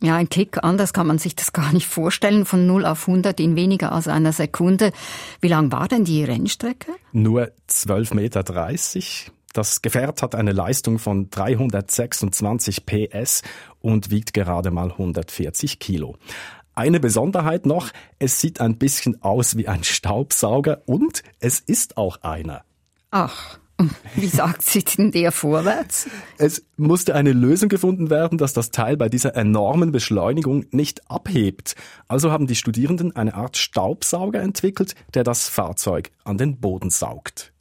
Ja, 0.03 0.17
ein 0.17 0.27
Kick, 0.27 0.61
anders 0.65 0.91
kann 0.91 1.07
man 1.07 1.17
sich 1.17 1.33
das 1.33 1.53
gar 1.53 1.71
nicht 1.71 1.87
vorstellen, 1.87 2.43
von 2.43 2.67
0 2.67 2.85
auf 2.85 3.07
100 3.07 3.39
in 3.39 3.55
weniger 3.55 3.93
als 3.93 4.09
einer 4.09 4.33
Sekunde. 4.33 4.91
Wie 5.39 5.47
lang 5.47 5.71
war 5.71 5.87
denn 5.87 6.03
die 6.03 6.25
Rennstrecke? 6.25 6.91
Nur 7.13 7.51
12,30 7.69 8.13
Meter. 8.13 8.43
Das 9.53 9.81
Gefährt 9.81 10.21
hat 10.21 10.35
eine 10.35 10.51
Leistung 10.51 10.99
von 10.99 11.29
326 11.29 12.85
PS 12.85 13.43
und 13.79 14.11
wiegt 14.11 14.33
gerade 14.33 14.71
mal 14.71 14.91
140 14.91 15.79
Kilo. 15.79 16.17
Eine 16.75 16.99
Besonderheit 16.99 17.65
noch, 17.65 17.87
es 18.19 18.41
sieht 18.41 18.59
ein 18.59 18.77
bisschen 18.77 19.23
aus 19.23 19.55
wie 19.55 19.69
ein 19.69 19.85
Staubsauger 19.85 20.81
und 20.85 21.23
es 21.39 21.61
ist 21.61 21.95
auch 21.95 22.17
einer. 22.23 22.65
Ach. 23.09 23.57
Wie 24.15 24.27
sagt 24.27 24.61
sie 24.61 24.83
denn 24.83 25.11
der 25.11 25.31
vorwärts? 25.31 26.07
Es 26.37 26.65
musste 26.77 27.15
eine 27.15 27.33
Lösung 27.33 27.69
gefunden 27.69 28.09
werden, 28.09 28.37
dass 28.37 28.53
das 28.53 28.71
Teil 28.71 28.97
bei 28.97 29.09
dieser 29.09 29.35
enormen 29.35 29.91
Beschleunigung 29.91 30.65
nicht 30.71 31.09
abhebt. 31.09 31.75
Also 32.07 32.31
haben 32.31 32.47
die 32.47 32.55
Studierenden 32.55 33.15
eine 33.15 33.33
Art 33.33 33.57
Staubsauger 33.57 34.41
entwickelt, 34.41 34.95
der 35.13 35.23
das 35.23 35.49
Fahrzeug 35.49 36.11
an 36.23 36.37
den 36.37 36.59
Boden 36.59 36.89
saugt. 36.89 37.53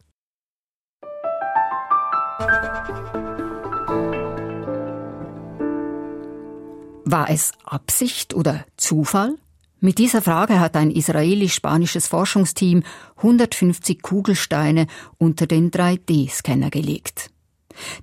War 7.04 7.28
es 7.28 7.52
Absicht 7.64 8.32
oder 8.32 8.64
Zufall? 8.76 9.36
Mit 9.84 9.98
dieser 9.98 10.22
Frage 10.22 10.60
hat 10.60 10.76
ein 10.76 10.92
israelisch-spanisches 10.92 12.06
Forschungsteam 12.06 12.84
150 13.16 14.00
Kugelsteine 14.00 14.86
unter 15.18 15.48
den 15.48 15.72
3D-Scanner 15.72 16.70
gelegt. 16.70 17.30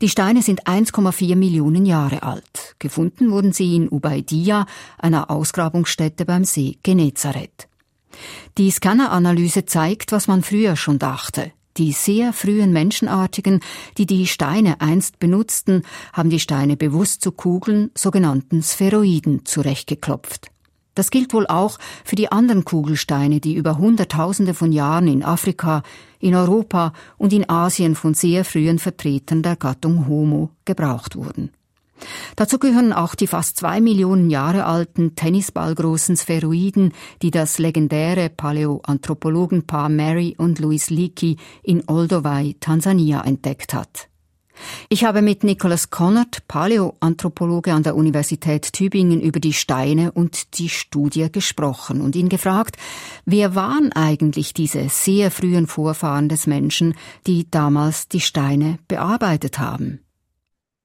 Die 0.02 0.10
Steine 0.10 0.42
sind 0.42 0.68
1,4 0.68 1.38
Millionen 1.38 1.86
Jahre 1.86 2.24
alt. 2.24 2.76
Gefunden 2.80 3.32
wurden 3.32 3.54
sie 3.54 3.78
in 3.78 3.90
Ubaidia, 3.90 4.66
einer 4.98 5.32
Ausgrabungsstätte 5.32 6.26
beim 6.26 6.44
See 6.44 6.80
Genezareth. 6.84 7.70
Die 8.58 8.72
Scanneranalyse 8.72 9.64
zeigt, 9.64 10.12
was 10.12 10.28
man 10.28 10.44
früher 10.44 10.76
schon 10.76 11.00
dachte. 11.00 11.54
Die 11.78 11.94
sehr 11.94 12.34
frühen 12.34 12.74
Menschenartigen, 12.74 13.62
die 13.98 14.06
die 14.06 14.28
Steine 14.28 14.82
einst 14.82 15.18
benutzten, 15.20 15.84
haben 16.12 16.30
die 16.30 16.42
Steine 16.42 16.76
bewusst 16.76 17.22
zu 17.22 17.32
Kugeln, 17.32 17.90
sogenannten 17.96 18.64
Spheroiden, 18.64 19.46
zurechtgeklopft. 19.46 20.52
Das 20.96 21.12
gilt 21.12 21.34
wohl 21.34 21.48
auch 21.48 21.78
für 22.04 22.16
die 22.16 22.32
anderen 22.32 22.66
Kugelsteine, 22.66 23.40
die 23.40 23.56
über 23.56 23.78
Hunderttausende 23.78 24.54
von 24.54 24.72
Jahren 24.72 25.08
in 25.08 25.24
Afrika, 25.24 25.84
in 26.20 26.36
Europa 26.36 26.94
und 27.18 27.32
in 27.32 27.50
Asien 27.50 27.96
von 27.96 28.14
sehr 28.14 28.44
frühen 28.44 28.80
Vertretern 28.80 29.42
der 29.42 29.56
Gattung 29.56 30.08
Homo 30.08 30.50
gebraucht 30.66 31.16
wurden. 31.16 31.52
Dazu 32.36 32.60
gehören 32.60 32.94
auch 32.94 33.16
die 33.16 33.28
fast 33.28 33.58
zwei 33.58 33.82
Millionen 33.82 34.30
Jahre 34.30 34.66
alten 34.66 35.16
tennisballgroßen 35.16 36.18
Spheroiden, 36.18 36.94
die 37.22 37.32
das 37.32 37.60
legendäre 37.60 38.30
Paläoanthropologenpaar 38.30 39.90
Mary 39.90 40.36
und 40.38 40.60
Louis 40.60 40.90
Leakey 40.90 41.38
in 41.64 41.84
Olduvai, 41.88 42.56
Tansania, 42.60 43.22
entdeckt 43.22 43.74
hat. 43.74 44.09
Ich 44.90 45.04
habe 45.04 45.22
mit 45.22 45.44
Nicholas 45.44 45.90
Connert, 45.90 46.48
Paläoanthropologe 46.48 47.74
an 47.74 47.84
der 47.84 47.96
Universität 47.96 48.74
Tübingen, 48.74 49.22
über 49.22 49.40
die 49.40 49.54
Steine 49.54 50.12
und 50.12 50.58
die 50.60 50.70
Studie 50.70 51.32
gesprochen 51.32 52.02
und 52.02 52.16
ihn 52.16 52.30
gefragt, 52.30 52.78
wer 53.26 53.56
waren 53.56 53.92
eigentlich 53.94 54.54
diese 54.54 54.90
sehr 54.90 55.32
frühen 55.32 55.68
Vorfahren 55.68 56.30
des 56.30 56.48
Menschen, 56.48 56.96
die 57.28 57.50
damals 57.50 58.08
die 58.08 58.22
Steine 58.22 58.80
bearbeitet 58.88 59.60
haben? 59.60 60.00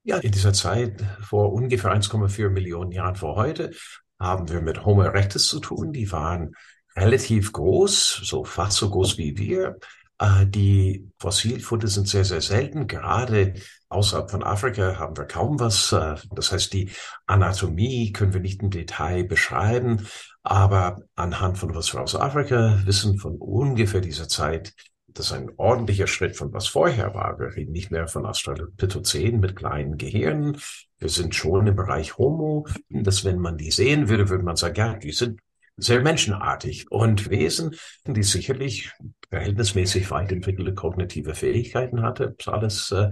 Ja, 0.03 0.17
in 0.17 0.31
dieser 0.31 0.53
Zeit 0.53 1.03
vor 1.21 1.51
ungefähr 1.51 1.91
1,4 1.91 2.49
Millionen 2.49 2.91
Jahren 2.91 3.15
vor 3.15 3.35
heute 3.35 3.71
haben 4.19 4.49
wir 4.49 4.61
mit 4.61 4.85
Homo 4.85 5.01
erectus 5.01 5.47
zu 5.47 5.59
tun. 5.59 5.91
Die 5.93 6.11
waren 6.11 6.53
relativ 6.95 7.51
groß, 7.51 8.21
so 8.23 8.43
fast 8.43 8.77
so 8.77 8.89
groß 8.89 9.17
wie 9.17 9.37
wir. 9.37 9.77
Äh, 10.19 10.45
die 10.47 11.11
Fossilfunde 11.19 11.87
sind 11.87 12.07
sehr, 12.07 12.25
sehr 12.25 12.41
selten. 12.41 12.87
Gerade 12.87 13.55
außerhalb 13.89 14.31
von 14.31 14.43
Afrika 14.43 14.97
haben 14.97 15.17
wir 15.17 15.25
kaum 15.25 15.59
was. 15.59 15.91
Äh, 15.91 16.15
das 16.31 16.51
heißt, 16.51 16.73
die 16.73 16.91
Anatomie 17.25 18.11
können 18.11 18.33
wir 18.33 18.41
nicht 18.41 18.61
im 18.61 18.69
Detail 18.69 19.23
beschreiben. 19.23 20.07
Aber 20.43 21.01
anhand 21.15 21.57
von 21.57 21.73
was 21.75 21.93
wir 21.93 22.01
aus 22.01 22.15
Afrika 22.15 22.79
wissen, 22.85 23.17
von 23.17 23.37
ungefähr 23.37 24.01
dieser 24.01 24.27
Zeit, 24.27 24.73
das 25.07 25.27
ist 25.27 25.33
ein 25.33 25.49
ordentlicher 25.55 26.07
Schritt 26.07 26.35
von 26.35 26.53
was 26.53 26.67
vorher 26.67 27.13
war. 27.13 27.39
Wir 27.39 27.55
reden 27.55 27.71
nicht 27.71 27.89
mehr 27.89 28.07
von 28.07 28.25
Australopithecinen 28.25 29.39
mit 29.39 29.55
kleinen 29.55 29.97
Gehirnen. 29.97 30.57
Wir 30.97 31.09
sind 31.09 31.33
schon 31.33 31.67
im 31.67 31.75
Bereich 31.75 32.17
Homo, 32.17 32.67
dass 32.89 33.23
wenn 33.23 33.39
man 33.39 33.57
die 33.57 33.71
sehen 33.71 34.09
würde, 34.09 34.29
würde 34.29 34.43
man 34.43 34.57
sagen, 34.57 34.75
ja, 34.75 34.93
die 34.95 35.13
sind 35.13 35.39
sehr 35.77 36.01
menschenartig 36.01 36.91
und 36.91 37.29
Wesen, 37.29 37.75
die 38.05 38.23
sicherlich 38.23 38.91
verhältnismäßig 39.35 40.09
weit 40.11 40.31
entwickelte 40.31 40.73
kognitive 40.73 41.35
Fähigkeiten 41.35 42.01
hatte. 42.01 42.35
Ist 42.39 42.47
alles 42.47 42.91
äh, 42.91 43.11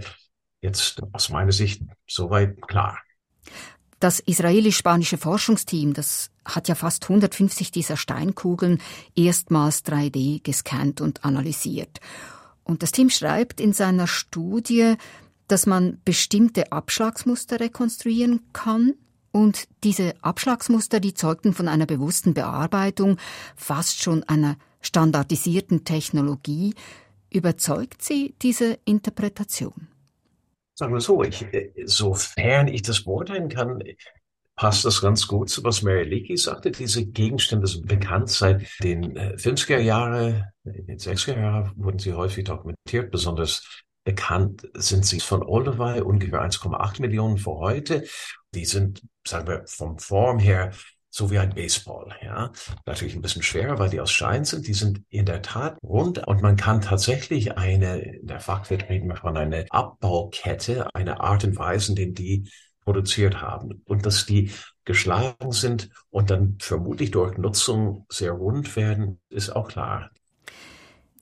jetzt 0.61 1.01
aus 1.11 1.29
meiner 1.29 1.51
Sicht 1.51 1.81
soweit 2.07 2.61
klar. 2.61 2.97
Das 3.99 4.21
israelisch-spanische 4.21 5.17
Forschungsteam, 5.17 5.93
das 5.93 6.31
hat 6.45 6.69
ja 6.69 6.75
fast 6.75 7.03
150 7.03 7.71
dieser 7.71 7.97
Steinkugeln 7.97 8.79
erstmals 9.15 9.83
3D 9.83 10.41
gescannt 10.43 11.01
und 11.01 11.25
analysiert. 11.25 11.99
Und 12.63 12.83
das 12.83 12.93
Team 12.93 13.09
schreibt 13.09 13.59
in 13.59 13.73
seiner 13.73 14.07
Studie, 14.07 14.95
dass 15.49 15.65
man 15.65 15.99
bestimmte 16.05 16.71
Abschlagsmuster 16.71 17.59
rekonstruieren 17.59 18.39
kann, 18.53 18.93
und 19.35 19.67
diese 19.83 20.13
Abschlagsmuster, 20.21 20.99
die 20.99 21.15
zeugten 21.15 21.53
von 21.53 21.67
einer 21.67 21.87
bewussten 21.87 22.35
Bearbeitung, 22.35 23.17
fast 23.55 24.03
schon 24.03 24.23
einer 24.25 24.57
standardisierten 24.83 25.83
Technologie. 25.83 26.75
Überzeugt 27.31 28.03
Sie 28.03 28.35
diese 28.41 28.77
Interpretation? 28.85 29.87
Sagen 30.75 30.93
wir 30.93 31.01
so, 31.01 31.23
ich, 31.23 31.45
sofern 31.85 32.67
ich 32.67 32.81
das 32.83 33.03
beurteilen 33.03 33.49
kann, 33.49 33.81
passt 34.55 34.85
das 34.85 35.01
ganz 35.01 35.27
gut 35.27 35.49
zu 35.49 35.63
was 35.63 35.81
Mary 35.81 36.03
Leakey 36.03 36.37
sagte. 36.37 36.71
Diese 36.71 37.05
Gegenstände 37.05 37.67
sind 37.67 37.87
bekannt 37.87 38.29
seit 38.29 38.67
den 38.81 39.17
50er 39.17 39.77
äh, 39.77 39.81
Jahren, 39.81 40.43
in 40.63 40.85
den 40.85 40.97
60er 40.97 41.39
Jahren 41.39 41.71
wurden 41.75 41.99
sie 41.99 42.13
häufig 42.13 42.45
dokumentiert, 42.45 43.11
besonders 43.11 43.83
bekannt 44.03 44.67
sind 44.73 45.05
sie 45.05 45.19
von 45.19 45.43
Olduvai, 45.43 46.03
ungefähr 46.03 46.41
1,8 46.41 47.01
Millionen 47.01 47.37
vor 47.37 47.59
heute. 47.59 48.05
Die 48.53 48.65
sind, 48.65 49.01
sagen 49.25 49.47
wir, 49.47 49.63
vom 49.65 49.97
Form 49.97 50.39
her 50.39 50.71
so 51.15 51.29
wie 51.29 51.37
ein 51.37 51.53
Baseball, 51.53 52.11
ja. 52.23 52.51
Natürlich 52.87 53.13
ein 53.13 53.21
bisschen 53.21 53.43
schwerer, 53.43 53.77
weil 53.77 53.91
die 53.91 54.01
aus 54.01 54.09
Stein 54.09 54.45
sind. 54.45 54.65
Die 54.65 54.73
sind 54.73 55.03
in 55.09 55.27
der 55.27 55.43
Tat 55.43 55.77
rund 55.83 56.27
und 56.27 56.41
man 56.41 56.55
kann 56.55 56.81
tatsächlich 56.81 57.55
eine, 57.55 57.99
in 57.99 58.25
der 58.25 58.39
Fachwelt 58.39 58.89
reden 58.89 59.09
wir 59.09 59.17
von 59.17 59.37
einer 59.37 59.63
Abbaukette, 59.69 60.87
eine 60.95 61.19
Art 61.19 61.43
und 61.43 61.55
Weise, 61.55 61.91
in 61.91 61.95
denen 61.95 62.13
die 62.15 62.49
produziert 62.83 63.41
haben. 63.43 63.83
Und 63.85 64.07
dass 64.07 64.25
die 64.25 64.51
geschlagen 64.85 65.51
sind 65.51 65.91
und 66.09 66.31
dann 66.31 66.57
vermutlich 66.59 67.11
durch 67.11 67.37
Nutzung 67.37 68.07
sehr 68.09 68.31
rund 68.31 68.75
werden, 68.75 69.21
ist 69.29 69.55
auch 69.55 69.67
klar. 69.67 70.09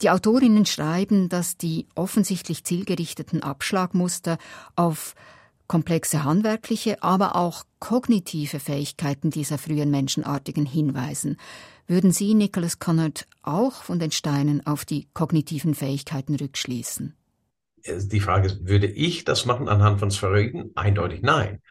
Die 0.02 0.10
Autorinnen 0.10 0.66
schreiben, 0.66 1.28
dass 1.28 1.58
die 1.58 1.90
offensichtlich 1.96 2.64
zielgerichteten 2.64 3.44
Abschlagmuster 3.44 4.38
auf 4.78 5.16
komplexe 5.72 6.26
handwerkliche, 6.26 7.02
aber 7.02 7.38
auch 7.38 7.64
kognitive 7.80 8.60
Fähigkeiten 8.60 9.30
dieser 9.30 9.58
frühen 9.58 9.90
Menschenartigen 9.90 10.66
hinweisen. 10.66 11.38
Würden 11.88 12.12
Sie, 12.12 12.34
Nicholas 12.34 12.80
Connard, 12.80 13.26
auch 13.42 13.84
von 13.84 13.98
den 13.98 14.12
Steinen 14.12 14.68
auf 14.68 14.84
die 14.84 15.08
kognitiven 15.14 15.74
Fähigkeiten 15.74 16.36
rückschließen? 16.36 17.16
Die 17.88 18.20
Frage 18.20 18.48
ist, 18.48 18.68
würde 18.68 18.88
ich 18.88 19.24
das 19.24 19.46
machen 19.46 19.70
anhand 19.70 20.02
von 20.02 20.12
Spheroiden? 20.12 20.72
Eindeutig 20.76 21.22
nein. 21.22 21.62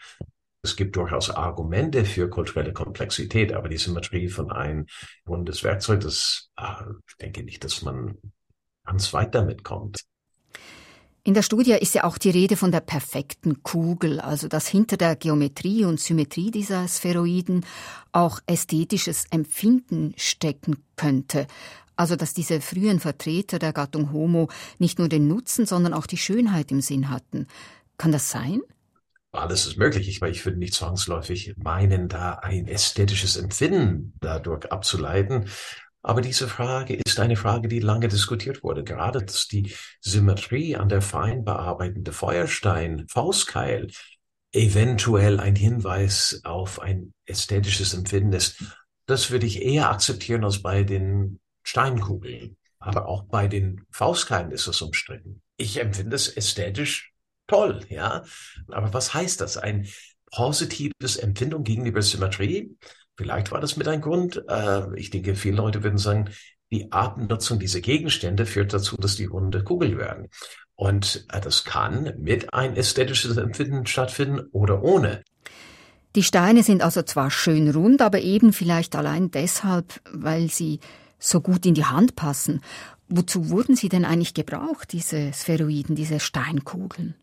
Es 0.63 0.77
gibt 0.77 0.97
durchaus 0.97 1.29
Argumente 1.29 2.07
für 2.07 2.31
kulturelle 2.31 2.73
Komplexität, 2.73 3.53
aber 3.53 3.69
die 3.69 3.77
Symmetrie 3.77 4.29
von 4.29 4.51
einem 4.51 4.87
rundes 5.29 5.63
Werkzeug, 5.63 6.01
das 6.01 6.49
äh, 6.57 6.85
ich 7.07 7.17
denke 7.19 7.43
nicht, 7.43 7.65
dass 7.65 7.83
man 7.83 8.17
ganz 8.83 9.13
weit 9.13 9.35
damit 9.35 9.63
kommt. 9.63 10.01
In 11.31 11.35
der 11.35 11.43
Studie 11.43 11.75
ist 11.75 11.95
ja 11.95 12.03
auch 12.03 12.19
die 12.19 12.31
Rede 12.31 12.57
von 12.57 12.73
der 12.73 12.81
perfekten 12.81 13.63
Kugel, 13.63 14.19
also 14.19 14.49
dass 14.49 14.67
hinter 14.67 14.97
der 14.97 15.15
Geometrie 15.15 15.85
und 15.85 16.01
Symmetrie 16.01 16.51
dieser 16.51 16.89
Spheroiden 16.89 17.65
auch 18.11 18.41
ästhetisches 18.49 19.27
Empfinden 19.31 20.13
stecken 20.17 20.83
könnte. 20.97 21.47
Also 21.95 22.17
dass 22.17 22.35
diese 22.35 22.61
frühen 22.61 22.99
Vertreter 22.99 23.61
der 23.61 23.73
Gattung 23.73 24.13
Homo 24.13 24.49
nicht 24.81 24.99
nur 24.99 25.09
den 25.09 25.29
Nutzen, 25.29 25.67
sondern 25.67 25.95
auch 25.95 26.09
die 26.09 26.17
Schönheit 26.17 26.73
im 26.73 26.81
Sinn 26.81 27.11
hatten. 27.11 27.47
Kann 27.97 28.11
das 28.11 28.29
sein? 28.29 28.61
alles 29.31 29.67
ist 29.67 29.77
möglich. 29.77 30.09
Ich, 30.09 30.21
ich 30.21 30.45
würde 30.45 30.59
nicht 30.59 30.75
zwangsläufig 30.75 31.55
meinen, 31.57 32.09
da 32.09 32.41
ein 32.43 32.67
ästhetisches 32.67 33.37
Empfinden 33.37 34.15
dadurch 34.21 34.73
abzuleiten. 34.73 35.45
Aber 36.03 36.23
diese 36.23 36.49
Frage 36.49 36.95
ist 36.95 37.21
eine 37.21 37.37
Frage, 37.37 37.69
die 37.69 37.81
lange 37.81 38.09
diskutiert 38.09 38.63
wurde. 38.63 38.85
Gerade, 38.85 39.23
dass 39.23 39.49
die 39.49 39.75
Symmetrie 40.01 40.77
an 40.77 40.89
der 40.89 41.03
fein 41.03 41.45
bearbeitende 41.45 42.13
Feuerstein, 42.13 43.07
Faustkeil, 43.09 43.89
eventuell 44.53 45.39
ein 45.41 45.57
Hinweis 45.57 46.41
auf 46.45 46.81
ein 46.81 47.13
ästhetisches 47.27 47.95
Empfinden 47.95 48.33
ist. 48.33 48.65
Das 49.07 49.31
würde 49.31 49.47
ich 49.47 49.63
eher 49.63 49.91
akzeptieren 49.91 50.45
als 50.45 50.63
bei 50.63 50.85
den 50.85 51.39
Steinkugeln. 51.63 52.57
Aber 52.79 53.07
auch 53.07 53.25
bei 53.25 53.47
den 53.47 53.85
Faustkeilen 53.91 54.53
ist 54.53 54.67
es 54.67 54.81
umstritten. 54.81 55.43
Ich 55.59 55.79
empfinde 55.79 56.17
es 56.17 56.35
ästhetisch 56.35 57.13
toll, 57.47 57.85
ja. 57.91 58.25
Aber 58.69 58.95
was 58.95 59.13
heißt 59.13 59.43
das? 59.43 59.59
Ein 59.59 59.87
positives 60.33 61.17
Empfindung 61.17 61.63
gegenüber 61.63 62.01
Symmetrie? 62.01 62.75
Vielleicht 63.21 63.53
war 63.53 63.61
das 63.61 63.77
mit 63.77 63.87
ein 63.87 64.01
Grund. 64.01 64.43
Äh, 64.49 64.99
ich 64.99 65.11
denke, 65.11 65.35
viele 65.35 65.57
Leute 65.57 65.83
würden 65.83 65.99
sagen, 65.99 66.31
die 66.73 66.91
Abnutzung 66.91 67.59
dieser 67.59 67.83
Gegenstände 67.83 68.47
führt 68.47 68.73
dazu, 68.73 68.97
dass 68.97 69.17
die 69.17 69.27
runde 69.27 69.63
Kugel 69.63 69.99
werden. 69.99 70.29
Und 70.75 71.27
äh, 71.31 71.39
das 71.39 71.65
kann 71.65 72.15
mit 72.17 72.55
ein 72.55 72.77
ästhetisches 72.77 73.37
Empfinden 73.37 73.85
stattfinden 73.85 74.49
oder 74.53 74.83
ohne. 74.83 75.23
Die 76.17 76.23
Steine 76.23 76.63
sind 76.63 76.81
also 76.81 77.03
zwar 77.03 77.31
schön 77.31 77.69
rund, 77.71 78.01
aber 78.01 78.23
eben 78.23 78.55
vielleicht 78.55 78.97
allein 78.97 79.31
deshalb, 79.31 80.01
weil 80.11 80.49
sie 80.49 80.81
so 81.19 81.43
gut 81.43 81.67
in 81.67 81.75
die 81.75 81.85
Hand 81.85 82.17
passen. 82.17 82.63
Wozu 83.11 83.51
wurden 83.51 83.77
sie 83.77 83.91
denn 83.91 84.07
eigentlich 84.07 84.33
gebraucht, 84.33 84.93
diese 84.93 85.35
Spheroiden, 85.35 85.95
diese 85.95 86.21
Steinkugeln? 86.21 87.17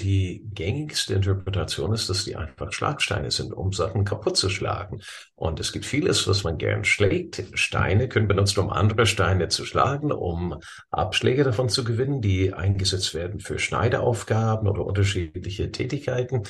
Die 0.00 0.44
gängigste 0.54 1.14
Interpretation 1.14 1.92
ist, 1.92 2.08
dass 2.08 2.24
die 2.24 2.36
einfach 2.36 2.72
Schlagsteine 2.72 3.32
sind, 3.32 3.52
um 3.52 3.72
Sachen 3.72 4.04
kaputt 4.04 4.36
zu 4.36 4.48
schlagen. 4.48 5.00
Und 5.34 5.58
es 5.58 5.72
gibt 5.72 5.86
vieles, 5.86 6.28
was 6.28 6.44
man 6.44 6.56
gern 6.56 6.84
schlägt. 6.84 7.42
Steine 7.54 8.08
können 8.08 8.28
benutzt, 8.28 8.56
um 8.58 8.70
andere 8.70 9.06
Steine 9.06 9.48
zu 9.48 9.64
schlagen, 9.64 10.12
um 10.12 10.60
Abschläge 10.90 11.42
davon 11.42 11.68
zu 11.68 11.82
gewinnen, 11.82 12.20
die 12.20 12.52
eingesetzt 12.52 13.12
werden 13.12 13.40
für 13.40 13.58
Schneideaufgaben 13.58 14.68
oder 14.68 14.86
unterschiedliche 14.86 15.72
Tätigkeiten. 15.72 16.44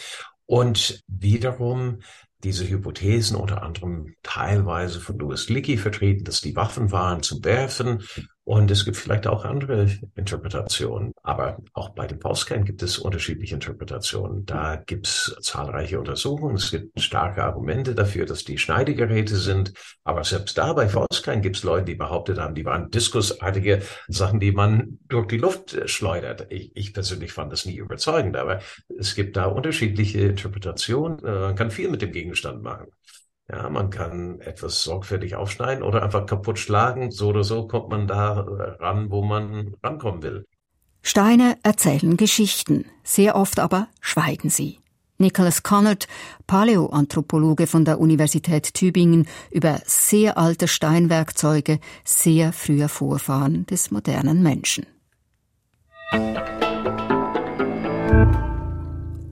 Und 0.45 1.03
wiederum 1.07 2.01
diese 2.45 2.69
Hypothesen 2.69 3.37
unter 3.37 3.63
anderem 3.63 4.15
teilweise 4.23 5.01
von 5.01 5.19
Louis 5.19 5.49
Leakey 5.49 5.77
vertreten, 5.77 6.25
dass 6.25 6.41
die 6.41 6.55
Waffen 6.55 6.93
waren 6.93 7.23
zum 7.23 7.45
Werfen 7.45 8.03
und 8.49 8.71
es 8.71 8.87
gibt 8.87 8.97
vielleicht 8.97 9.27
auch 9.27 9.45
andere 9.45 9.91
Interpretationen. 10.17 11.13
Aber 11.23 11.59
auch 11.75 11.91
bei 11.91 12.07
dem 12.07 12.19
Faustkern 12.19 12.65
gibt 12.65 12.83
es 12.83 12.97
unterschiedliche 12.97 13.53
Interpretationen. 13.53 14.47
Da 14.47 14.77
gibt 14.77 15.07
es 15.07 15.37
zahlreiche 15.43 15.99
Untersuchungen. 15.99 16.57
Es 16.57 16.71
gibt 16.71 16.99
starke 16.99 17.45
Argumente 17.45 17.95
dafür, 17.95 18.25
dass 18.25 18.45
die 18.45 18.57
Schneidegeräte 18.57 19.37
sind. 19.37 19.75
Aber 20.03 20.25
selbst 20.25 20.57
da 20.57 20.73
bei 20.73 20.89
Faustkern 20.89 21.43
gibt 21.43 21.59
es 21.59 21.63
Leute, 21.63 21.85
die 21.85 21.95
behauptet 21.95 22.39
haben, 22.39 22.55
die 22.55 22.65
waren 22.65 22.91
diskusartige 22.91 23.83
Sachen, 24.09 24.41
die 24.41 24.53
man 24.53 24.99
durch 25.09 25.27
die 25.27 25.37
Luft 25.37 25.77
schleudert. 25.85 26.47
Ich, 26.49 26.75
ich 26.75 26.95
persönlich 26.95 27.35
fand 27.35 27.53
das 27.53 27.67
nie 27.67 27.77
überzeugend. 27.77 28.35
Aber 28.39 28.61
es 28.99 29.15
gibt 29.15 29.37
da 29.37 29.45
unterschiedliche 29.45 30.21
Interpretationen. 30.21 31.19
Äh, 31.19 31.39
man 31.39 31.55
kann 31.55 31.71
viel 31.71 31.91
mit 31.91 32.01
dem 32.01 32.13
Gegenstand 32.13 32.63
machen. 32.63 32.87
Ja, 33.51 33.71
man 33.71 33.89
kann 33.89 34.41
etwas 34.41 34.83
sorgfältig 34.83 35.35
aufschneiden 35.35 35.83
oder 35.83 36.03
einfach 36.03 36.27
kaputt 36.27 36.59
schlagen. 36.59 37.11
So 37.11 37.29
oder 37.29 37.45
so 37.45 37.67
kommt 37.67 37.89
man 37.89 38.07
da 38.07 38.41
ran, 38.79 39.11
wo 39.11 39.23
man 39.23 39.75
rankommen 39.83 40.23
will. 40.23 40.45
Steine 41.01 41.57
erzählen 41.63 42.19
Geschichten, 42.19 42.85
sehr 43.03 43.37
oft 43.37 43.59
aber 43.59 43.89
schweigen 44.01 44.51
sie. 44.51 44.81
Nicholas 45.17 45.63
Connard, 45.63 46.07
Paläoanthropologe 46.47 47.67
von 47.67 47.85
der 47.85 47.99
Universität 47.99 48.75
Tübingen, 48.75 49.27
über 49.51 49.81
sehr 49.87 50.37
alte 50.37 50.69
Steinwerkzeuge 50.69 51.81
sehr 52.05 52.53
früher 52.53 52.89
Vorfahren 52.89 53.65
des 53.67 53.91
modernen 53.91 54.43
Menschen. 54.43 54.87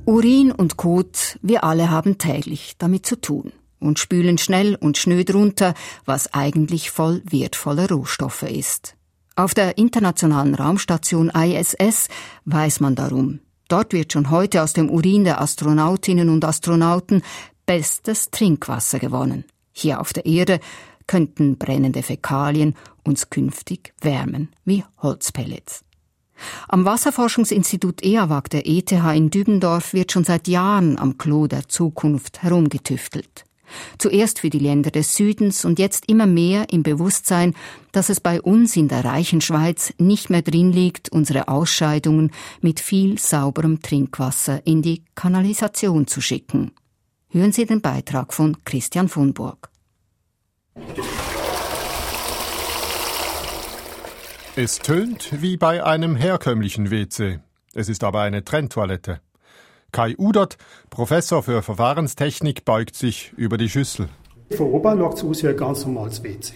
Urin 0.07 0.53
und 0.53 0.77
Kot, 0.77 1.39
wir 1.43 1.65
alle 1.65 1.91
haben 1.91 2.17
täglich 2.17 2.77
damit 2.79 3.05
zu 3.05 3.21
tun 3.21 3.53
und 3.79 3.99
spülen 3.99 4.39
schnell 4.39 4.75
und 4.75 4.99
schnöd 4.99 5.33
runter, 5.35 5.75
was 6.05 6.33
eigentlich 6.33 6.91
voll 6.91 7.23
wertvoller 7.29 7.89
Rohstoffe 7.89 8.43
ist. 8.43 8.97
Auf 9.35 9.53
der 9.53 9.77
internationalen 9.77 10.55
Raumstation 10.55 11.31
ISS 11.31 12.09
weiß 12.47 12.81
man 12.81 12.95
darum. 12.95 13.41
Dort 13.69 13.93
wird 13.93 14.13
schon 14.13 14.31
heute 14.31 14.63
aus 14.63 14.73
dem 14.73 14.89
Urin 14.89 15.25
der 15.25 15.41
Astronautinnen 15.41 16.29
und 16.31 16.45
Astronauten 16.45 17.23
bestes 17.67 18.31
Trinkwasser 18.31 18.99
gewonnen. 18.99 19.45
Hier 19.73 20.01
auf 20.01 20.13
der 20.13 20.25
Erde 20.25 20.61
könnten 21.07 21.59
brennende 21.59 22.03
Fäkalien 22.03 22.75
uns 23.05 23.29
künftig 23.29 23.93
wärmen 24.01 24.49
wie 24.65 24.85
Holzpellets. 25.03 25.85
Am 26.69 26.85
Wasserforschungsinstitut 26.85 28.03
EAWAG 28.03 28.49
der 28.51 28.67
ETH 28.67 28.93
in 28.93 29.31
Dübendorf 29.31 29.93
wird 29.93 30.13
schon 30.13 30.25
seit 30.25 30.49
Jahren 30.49 30.99
am 30.99 31.19
Klo 31.19 31.47
der 31.47 31.69
Zukunft 31.69 32.43
herumgetüftelt. 32.43 33.45
Zuerst 33.99 34.41
für 34.41 34.51
die 34.51 34.59
Länder 34.59 34.91
des 34.91 35.15
Südens 35.15 35.65
und 35.65 35.79
jetzt 35.79 36.09
immer 36.09 36.27
mehr 36.27 36.67
im 36.71 36.83
Bewusstsein, 36.83 37.55
dass 37.93 38.09
es 38.09 38.21
bei 38.21 38.41
uns 38.41 38.77
in 38.77 38.89
der 38.89 39.05
reichen 39.05 39.41
Schweiz 39.41 39.93
nicht 39.99 40.31
mehr 40.31 40.43
drin 40.43 40.73
liegt, 40.73 41.11
unsere 41.11 41.49
Ausscheidungen 41.49 42.31
mit 42.61 42.81
viel 42.81 43.19
sauberem 43.19 43.81
Trinkwasser 43.83 44.67
in 44.67 44.83
die 44.83 45.05
Kanalisation 45.15 46.07
zu 46.07 46.21
schicken. 46.21 46.73
Hören 47.29 47.53
Sie 47.53 47.67
den 47.67 47.81
Beitrag 47.81 48.33
von 48.33 48.57
Christian 48.65 49.09
von 49.09 49.35
Burg. 49.35 49.71
Es 54.55 54.79
tönt 54.79 55.43
wie 55.43 55.59
bei 55.59 55.85
einem 55.85 56.17
herkömmlichen 56.17 56.91
WC. 56.91 57.41
Es 57.75 57.91
ist 57.91 58.03
aber 58.03 58.23
eine 58.23 58.43
Trenntoilette. 58.43 59.21
Kai 59.97 60.15
Udert, 60.19 60.59
Professor 60.91 61.43
für 61.43 61.63
Verfahrenstechnik, 61.63 62.67
beugt 62.67 62.97
sich 62.97 63.33
über 63.39 63.57
die 63.57 63.71
Schüssel. 63.71 64.11
Von 64.51 64.67
oben 64.67 64.99
schaut 64.99 65.15
es 65.15 65.25
aus 65.25 65.43
wie 65.43 65.49
ein 65.49 65.57
ganz 65.57 65.87
normales 65.87 66.23
WC. 66.23 66.53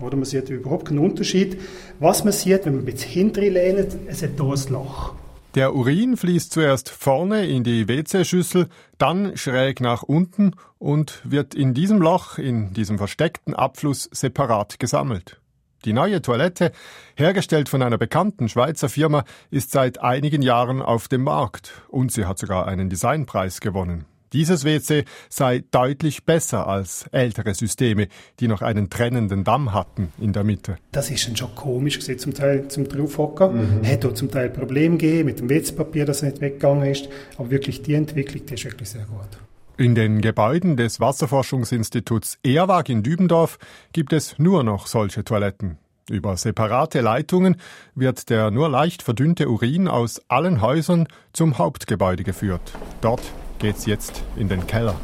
Oder 0.00 0.16
man 0.16 0.24
sieht 0.24 0.48
überhaupt 0.48 0.88
keinen 0.88 1.00
Unterschied. 1.00 1.60
Was 2.00 2.24
man 2.24 2.32
sieht, 2.32 2.64
wenn 2.64 2.76
man 2.76 2.84
ein 2.84 2.86
bisschen 2.86 3.10
hinterher 3.10 3.50
lehnt, 3.50 3.94
es 4.06 4.22
hat 4.22 4.30
hier 4.38 4.42
ein 4.42 4.72
Loch. 4.72 5.12
Der 5.54 5.74
Urin 5.74 6.16
fließt 6.16 6.50
zuerst 6.50 6.88
vorne 6.88 7.46
in 7.46 7.62
die 7.62 7.88
WC-Schüssel, 7.88 8.68
dann 8.96 9.36
schräg 9.36 9.82
nach 9.82 10.02
unten 10.02 10.52
und 10.78 11.20
wird 11.24 11.54
in 11.54 11.74
diesem 11.74 12.00
Loch, 12.00 12.38
in 12.38 12.72
diesem 12.72 12.96
versteckten 12.96 13.52
Abfluss 13.52 14.08
separat 14.12 14.78
gesammelt. 14.78 15.38
Die 15.84 15.92
neue 15.92 16.20
Toilette, 16.20 16.72
hergestellt 17.16 17.68
von 17.68 17.82
einer 17.82 17.98
bekannten 17.98 18.48
Schweizer 18.48 18.88
Firma, 18.88 19.24
ist 19.50 19.70
seit 19.70 20.00
einigen 20.00 20.42
Jahren 20.42 20.82
auf 20.82 21.06
dem 21.06 21.22
Markt 21.22 21.72
und 21.88 22.10
sie 22.10 22.26
hat 22.26 22.38
sogar 22.38 22.66
einen 22.66 22.90
Designpreis 22.90 23.60
gewonnen. 23.60 24.04
Dieses 24.32 24.64
WC 24.64 25.04
sei 25.30 25.64
deutlich 25.70 26.24
besser 26.24 26.66
als 26.66 27.06
ältere 27.12 27.54
Systeme, 27.54 28.08
die 28.40 28.48
noch 28.48 28.60
einen 28.60 28.90
trennenden 28.90 29.44
Damm 29.44 29.72
hatten 29.72 30.12
in 30.20 30.32
der 30.34 30.44
Mitte. 30.44 30.76
Das 30.92 31.10
ist 31.10 31.38
schon 31.38 31.54
komisch 31.54 31.98
gewesen, 31.98 32.18
zum 32.18 32.34
Teil 32.34 32.68
zum 32.68 32.88
draufhocken. 32.88 33.80
Mhm. 33.80 33.86
Hat 33.86 34.04
auch 34.04 34.12
zum 34.12 34.30
Teil 34.30 34.50
Probleme 34.50 34.98
gegeben 34.98 35.26
mit 35.26 35.38
dem 35.38 35.48
WC-Papier, 35.48 36.04
das 36.04 36.22
nicht 36.22 36.40
weggegangen 36.40 36.90
ist. 36.90 37.08
Aber 37.38 37.50
wirklich 37.50 37.82
die 37.82 37.94
Entwicklung, 37.94 38.44
die 38.44 38.54
ist 38.54 38.64
wirklich 38.64 38.90
sehr 38.90 39.06
gut. 39.06 39.47
In 39.80 39.94
den 39.94 40.20
Gebäuden 40.20 40.76
des 40.76 40.98
Wasserforschungsinstituts 40.98 42.40
EAWAG 42.42 42.88
in 42.88 43.04
Dübendorf 43.04 43.60
gibt 43.92 44.12
es 44.12 44.36
nur 44.36 44.64
noch 44.64 44.88
solche 44.88 45.22
Toiletten. 45.22 45.78
Über 46.10 46.36
separate 46.36 47.00
Leitungen 47.00 47.54
wird 47.94 48.28
der 48.28 48.50
nur 48.50 48.68
leicht 48.68 49.04
verdünnte 49.04 49.48
Urin 49.48 49.86
aus 49.86 50.20
allen 50.26 50.62
Häusern 50.62 51.06
zum 51.32 51.58
Hauptgebäude 51.58 52.24
geführt. 52.24 52.72
Dort 53.02 53.22
geht's 53.60 53.86
jetzt 53.86 54.24
in 54.34 54.48
den 54.48 54.66
Keller. 54.66 54.96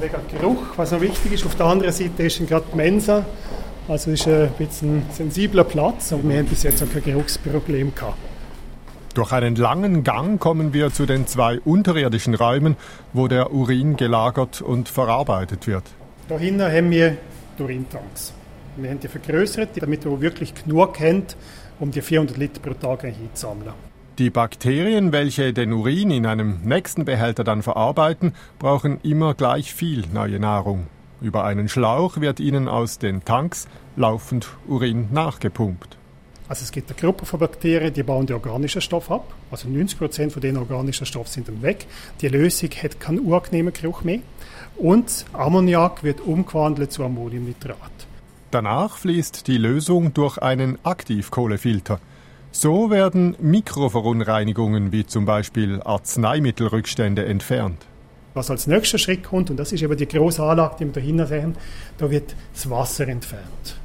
Wegen 0.00 0.40
Geruch, 0.40 0.64
was 0.74 0.90
noch 0.90 1.00
wichtig 1.00 1.34
ist, 1.34 1.46
auf 1.46 1.54
der 1.54 1.66
anderen 1.66 1.92
Seite 1.92 2.24
ist 2.24 2.44
gerade 2.48 2.66
die 2.72 2.76
Mensa. 2.76 3.24
Also 3.86 4.10
ist 4.10 4.26
ein 4.26 4.50
bisschen 4.58 4.96
ein 4.96 5.06
sensibler 5.12 5.62
Platz, 5.62 6.12
aber 6.12 6.28
wir 6.28 6.38
haben 6.38 6.46
bis 6.46 6.64
jetzt 6.64 6.82
auch 6.82 6.92
kein 6.92 7.04
Geruchsproblem 7.04 7.94
gehabt. 7.94 8.31
Durch 9.14 9.32
einen 9.32 9.56
langen 9.56 10.04
Gang 10.04 10.40
kommen 10.40 10.72
wir 10.72 10.90
zu 10.90 11.04
den 11.04 11.26
zwei 11.26 11.60
unterirdischen 11.60 12.34
Räumen, 12.34 12.76
wo 13.12 13.28
der 13.28 13.52
Urin 13.52 13.96
gelagert 13.96 14.62
und 14.62 14.88
verarbeitet 14.88 15.66
wird. 15.66 15.84
Da 16.28 16.38
hinten 16.38 16.62
haben 16.62 16.90
wir 16.90 17.18
die 17.58 17.62
Urintanks. 17.62 18.32
Wir 18.76 18.88
haben 18.88 19.00
die 19.00 19.08
vergrößert, 19.08 19.70
damit 19.82 20.06
wir 20.06 20.18
wirklich 20.22 20.54
genug 20.54 20.98
haben, 20.98 21.24
um 21.78 21.90
die 21.90 22.00
400 22.00 22.38
Liter 22.38 22.60
pro 22.60 22.72
Tag 22.72 23.04
einzusammeln. 23.04 23.74
Die 24.18 24.30
Bakterien, 24.30 25.12
welche 25.12 25.52
den 25.52 25.74
Urin 25.74 26.10
in 26.10 26.24
einem 26.24 26.60
nächsten 26.64 27.04
Behälter 27.04 27.44
dann 27.44 27.62
verarbeiten, 27.62 28.32
brauchen 28.58 28.98
immer 29.02 29.34
gleich 29.34 29.74
viel 29.74 30.04
neue 30.10 30.40
Nahrung. 30.40 30.86
Über 31.20 31.44
einen 31.44 31.68
Schlauch 31.68 32.20
wird 32.20 32.40
ihnen 32.40 32.66
aus 32.66 32.98
den 32.98 33.24
Tanks 33.24 33.68
laufend 33.94 34.48
Urin 34.66 35.08
nachgepumpt. 35.12 35.98
Also 36.52 36.64
es 36.64 36.70
gibt 36.70 36.90
eine 36.90 37.00
Gruppe 37.00 37.24
von 37.24 37.40
Bakterien, 37.40 37.94
die 37.94 38.02
bauen 38.02 38.26
die 38.26 38.34
organischen 38.34 38.82
Stoffe 38.82 39.14
ab. 39.14 39.32
Also 39.50 39.70
90 39.70 39.98
Prozent 39.98 40.32
von 40.32 40.42
den 40.42 40.58
organischen 40.58 41.06
Stoffen 41.06 41.32
sind 41.32 41.48
dann 41.48 41.62
weg. 41.62 41.86
Die 42.20 42.28
Lösung 42.28 42.68
hat 42.82 43.00
keinen 43.00 43.20
unangenehmen 43.20 43.72
Geruch 43.72 44.04
mehr. 44.04 44.18
Und 44.76 45.24
Ammoniak 45.32 46.04
wird 46.04 46.20
umgewandelt 46.20 46.92
zu 46.92 47.04
Ammoniumnitrat. 47.04 47.78
Danach 48.50 48.98
fließt 48.98 49.46
die 49.46 49.56
Lösung 49.56 50.12
durch 50.12 50.36
einen 50.36 50.76
Aktivkohlefilter. 50.84 52.00
So 52.50 52.90
werden 52.90 53.34
Mikroverunreinigungen 53.40 54.92
wie 54.92 55.06
zum 55.06 55.24
Beispiel 55.24 55.80
Arzneimittelrückstände 55.82 57.24
entfernt. 57.24 57.78
Was 58.34 58.50
als 58.50 58.66
nächster 58.66 58.98
Schritt 58.98 59.24
kommt, 59.24 59.48
und 59.48 59.56
das 59.56 59.72
ist 59.72 59.80
eben 59.80 59.96
die 59.96 60.06
große 60.06 60.42
Anlage, 60.42 60.76
die 60.80 60.84
wir 60.84 60.92
da 60.92 61.00
hinten 61.00 61.26
sehen, 61.26 61.56
da 61.96 62.10
wird 62.10 62.36
das 62.52 62.68
Wasser 62.68 63.08
entfernt. 63.08 63.78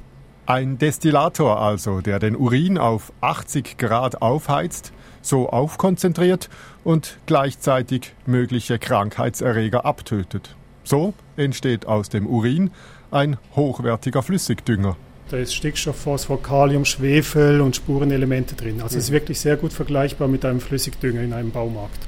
Ein 0.47 0.77
Destillator 0.77 1.59
also, 1.61 1.99
der 1.99 2.19
den 2.19 2.33
Urin 2.33 2.77
auf 2.77 3.11
80 3.19 3.77
Grad 3.77 4.21
aufheizt, 4.21 4.93
so 5.21 5.49
aufkonzentriert 5.49 6.49
und 6.85 7.17
gleichzeitig 7.25 8.13
mögliche 8.25 8.79
Krankheitserreger 8.79 9.83
abtötet. 9.83 10.55
So 10.85 11.13
entsteht 11.35 11.85
aus 11.85 12.07
dem 12.07 12.25
Urin 12.25 12.71
ein 13.11 13.35
hochwertiger 13.57 14.23
Flüssigdünger. 14.23 14.95
Da 15.29 15.35
ist 15.35 15.53
Stickstoff, 15.53 15.97
Phosphor, 15.97 16.41
Kalium, 16.41 16.85
Schwefel 16.85 17.59
und 17.59 17.75
Spurenelemente 17.75 18.55
drin. 18.55 18.81
Also 18.81 18.97
es 18.97 19.05
ist 19.05 19.11
wirklich 19.11 19.41
sehr 19.41 19.57
gut 19.57 19.73
vergleichbar 19.73 20.29
mit 20.29 20.45
einem 20.45 20.61
Flüssigdünger 20.61 21.23
in 21.23 21.33
einem 21.33 21.51
Baumarkt. 21.51 22.07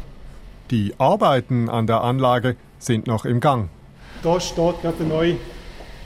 Die 0.72 0.94
Arbeiten 0.98 1.68
an 1.68 1.88
der 1.88 2.04
Anlage 2.04 2.56
sind 2.78 3.06
noch 3.06 3.26
im 3.26 3.42
Gang. 3.42 3.68
Da 4.24 4.40
steht 4.40 4.82
gerade 4.82 4.96
der 4.98 5.08
neue 5.08 5.36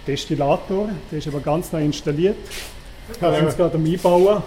Destillator, 0.08 0.90
der 1.12 1.20
ist 1.20 1.28
aber 1.28 1.40
ganz 1.40 1.72
neu 1.72 1.84
installiert. 1.84 2.36
Da 3.20 3.36
sind 3.36 3.52
sie 3.52 3.58
gerade 3.58 3.76
am 3.76 3.86
Einbauen. 3.86 4.44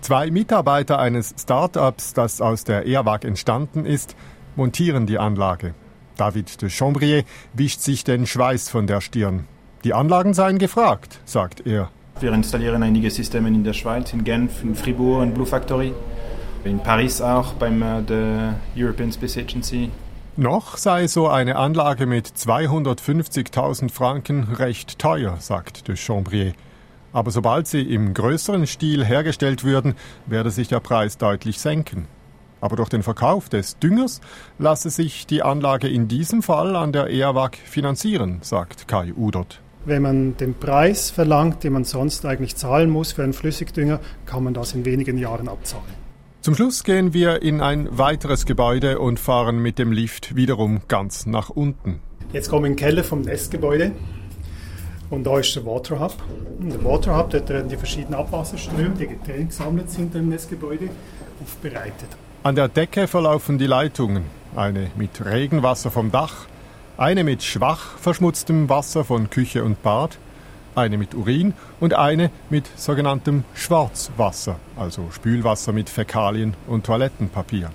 Zwei 0.00 0.30
Mitarbeiter 0.30 0.98
eines 0.98 1.34
Start-ups, 1.38 2.14
das 2.14 2.40
aus 2.40 2.64
der 2.64 2.86
ERWAG 2.86 3.24
entstanden 3.24 3.84
ist, 3.84 4.16
montieren 4.56 5.06
die 5.06 5.18
Anlage. 5.18 5.74
David 6.16 6.60
de 6.62 6.68
Chambrier 6.68 7.24
wischt 7.52 7.80
sich 7.80 8.04
den 8.04 8.26
Schweiß 8.26 8.68
von 8.68 8.86
der 8.86 9.00
Stirn. 9.00 9.46
Die 9.84 9.94
Anlagen 9.94 10.34
seien 10.34 10.58
gefragt, 10.58 11.20
sagt 11.24 11.66
er. 11.66 11.90
Wir 12.20 12.32
installieren 12.32 12.82
einige 12.82 13.10
Systeme 13.10 13.48
in 13.48 13.64
der 13.64 13.72
Schweiz, 13.72 14.12
in 14.12 14.24
Genf, 14.24 14.62
in 14.62 14.74
Fribourg, 14.74 15.22
in 15.22 15.32
Blue 15.32 15.46
Factory, 15.46 15.94
in 16.64 16.78
Paris 16.80 17.22
auch 17.22 17.54
beim 17.54 17.80
äh, 17.80 18.02
der 18.02 18.56
European 18.76 19.10
Space 19.10 19.38
Agency. 19.38 19.90
Noch 20.40 20.78
sei 20.78 21.06
so 21.06 21.28
eine 21.28 21.56
Anlage 21.56 22.06
mit 22.06 22.26
250.000 22.26 23.92
Franken 23.92 24.44
recht 24.44 24.98
teuer, 24.98 25.36
sagt 25.38 25.86
de 25.86 25.96
Chambrier. 25.96 26.54
Aber 27.12 27.30
sobald 27.30 27.66
sie 27.66 27.82
im 27.82 28.14
größeren 28.14 28.66
Stil 28.66 29.04
hergestellt 29.04 29.64
würden, 29.64 29.96
werde 30.24 30.50
sich 30.50 30.68
der 30.68 30.80
Preis 30.80 31.18
deutlich 31.18 31.60
senken. 31.60 32.06
Aber 32.62 32.76
durch 32.76 32.88
den 32.88 33.02
Verkauf 33.02 33.50
des 33.50 33.78
Düngers 33.80 34.22
lasse 34.58 34.88
sich 34.88 35.26
die 35.26 35.42
Anlage 35.42 35.88
in 35.88 36.08
diesem 36.08 36.42
Fall 36.42 36.74
an 36.74 36.92
der 36.92 37.10
EAWAG 37.10 37.56
finanzieren, 37.56 38.38
sagt 38.40 38.88
Kai 38.88 39.12
Udert. 39.12 39.60
Wenn 39.84 40.00
man 40.00 40.38
den 40.38 40.54
Preis 40.54 41.10
verlangt, 41.10 41.64
den 41.64 41.74
man 41.74 41.84
sonst 41.84 42.24
eigentlich 42.24 42.56
zahlen 42.56 42.88
muss 42.88 43.12
für 43.12 43.24
einen 43.24 43.34
Flüssigdünger, 43.34 44.00
kann 44.24 44.42
man 44.42 44.54
das 44.54 44.72
in 44.72 44.86
wenigen 44.86 45.18
Jahren 45.18 45.48
abzahlen. 45.48 46.09
Zum 46.42 46.54
Schluss 46.54 46.84
gehen 46.84 47.12
wir 47.12 47.42
in 47.42 47.60
ein 47.60 47.98
weiteres 47.98 48.46
Gebäude 48.46 48.98
und 48.98 49.20
fahren 49.20 49.58
mit 49.58 49.78
dem 49.78 49.92
Lift 49.92 50.36
wiederum 50.36 50.80
ganz 50.88 51.26
nach 51.26 51.50
unten. 51.50 52.00
Jetzt 52.32 52.48
kommen 52.48 52.62
wir 52.62 52.70
in 52.70 52.76
den 52.76 52.78
Keller 52.82 53.04
vom 53.04 53.20
Nestgebäude. 53.20 53.92
Und 55.10 55.24
da 55.24 55.38
ist 55.38 55.54
der 55.54 55.66
Water 55.66 56.00
Hub. 56.00 56.14
Und 56.58 56.70
der 56.72 56.82
Water 56.82 57.18
Hub, 57.18 57.28
dort 57.28 57.50
werden 57.50 57.68
die 57.68 57.76
verschiedenen 57.76 58.14
Abwasserströme, 58.14 58.94
die 58.98 59.08
getrennt 59.08 59.50
gesammelt 59.50 59.90
sind 59.90 60.14
im 60.14 60.30
Messgebäude, 60.30 60.88
aufbereitet. 61.42 62.08
An 62.42 62.54
der 62.54 62.68
Decke 62.68 63.06
verlaufen 63.06 63.58
die 63.58 63.66
Leitungen. 63.66 64.24
Eine 64.56 64.90
mit 64.96 65.22
Regenwasser 65.22 65.90
vom 65.90 66.10
Dach, 66.10 66.46
eine 66.96 67.22
mit 67.22 67.42
schwach 67.42 67.98
verschmutztem 67.98 68.70
Wasser 68.70 69.04
von 69.04 69.28
Küche 69.28 69.62
und 69.62 69.82
Bad, 69.82 70.16
eine 70.74 70.98
mit 70.98 71.14
Urin 71.14 71.54
und 71.80 71.94
eine 71.94 72.30
mit 72.48 72.68
sogenanntem 72.76 73.44
Schwarzwasser, 73.54 74.56
also 74.76 75.10
Spülwasser 75.10 75.72
mit 75.72 75.88
Fäkalien 75.88 76.54
und 76.66 76.86
Toilettenpapier. 76.86 77.70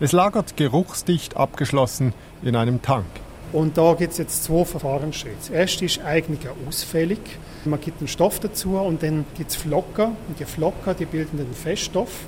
Es 0.00 0.12
lagert 0.12 0.56
geruchsdicht 0.56 1.36
abgeschlossen 1.36 2.12
in 2.42 2.56
einem 2.56 2.82
Tank. 2.82 3.06
Und 3.52 3.76
da 3.76 3.94
gibt 3.94 4.12
es 4.12 4.18
jetzt 4.18 4.44
zwei 4.44 4.64
Verfahrensschritte. 4.64 5.36
Das 5.38 5.50
erste 5.50 5.84
ist 5.84 6.02
eigentlich 6.02 6.40
ausfällig. 6.66 7.20
Man 7.64 7.80
gibt 7.80 8.00
einen 8.00 8.08
Stoff 8.08 8.40
dazu 8.40 8.78
und 8.78 9.02
dann 9.02 9.26
gibt 9.36 9.50
es 9.50 9.56
Flocker. 9.56 10.06
Und 10.28 10.40
die 10.40 10.44
Flocker 10.44 10.94
die 10.94 11.04
bilden 11.04 11.36
den 11.36 11.52
Feststoff. 11.52 12.24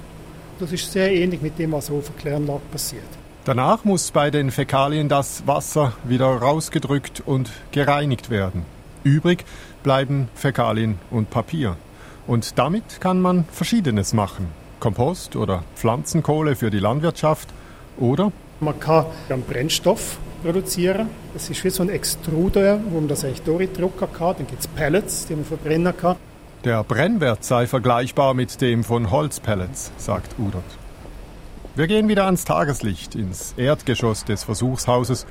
Das 0.60 0.70
ist 0.70 0.92
sehr 0.92 1.12
ähnlich 1.12 1.40
mit 1.40 1.58
dem, 1.58 1.72
was 1.72 1.90
auf 1.90 2.04
der 2.04 2.14
Kläranlage 2.16 2.62
passiert. 2.70 3.02
Danach 3.44 3.84
muss 3.84 4.10
bei 4.10 4.30
den 4.30 4.50
Fäkalien 4.50 5.08
das 5.08 5.46
Wasser 5.46 5.92
wieder 6.04 6.26
rausgedrückt 6.26 7.22
und 7.26 7.50
gereinigt 7.72 8.30
werden. 8.30 8.64
Übrig 9.02 9.44
bleiben 9.84 10.28
Fäkalien 10.34 10.98
und 11.12 11.30
Papier. 11.30 11.76
Und 12.26 12.58
damit 12.58 13.00
kann 13.00 13.20
man 13.20 13.44
Verschiedenes 13.52 14.12
machen. 14.12 14.48
Kompost 14.80 15.36
oder 15.36 15.62
Pflanzenkohle 15.76 16.56
für 16.56 16.70
die 16.70 16.80
Landwirtschaft 16.80 17.48
oder 17.96 18.32
man 18.60 18.78
kann 18.80 19.06
einen 19.28 19.42
Brennstoff 19.42 20.18
produzieren. 20.42 21.08
Das 21.32 21.50
ist 21.50 21.62
wie 21.64 21.70
so 21.70 21.82
ein 21.82 21.88
Extruder, 21.88 22.80
wo 22.90 22.98
man 22.98 23.08
das 23.08 23.24
eigentlich 23.24 23.42
durchdrucken 23.42 24.08
kann. 24.12 24.36
Dann 24.38 24.46
gibt 24.46 24.60
es 24.60 24.68
Pellets, 24.68 25.26
die 25.26 25.36
man 25.36 25.44
verbrennen 25.44 25.96
kann. 25.96 26.16
Der 26.64 26.82
Brennwert 26.82 27.44
sei 27.44 27.66
vergleichbar 27.66 28.32
mit 28.34 28.60
dem 28.60 28.84
von 28.84 29.10
Holzpellets, 29.10 29.92
sagt 29.98 30.38
Udert. 30.38 30.64
Wir 31.76 31.86
gehen 31.86 32.08
wieder 32.08 32.24
ans 32.24 32.44
Tageslicht, 32.44 33.16
ins 33.16 33.52
Erdgeschoss 33.56 34.24
des 34.24 34.44
Versuchshauses. 34.44 35.26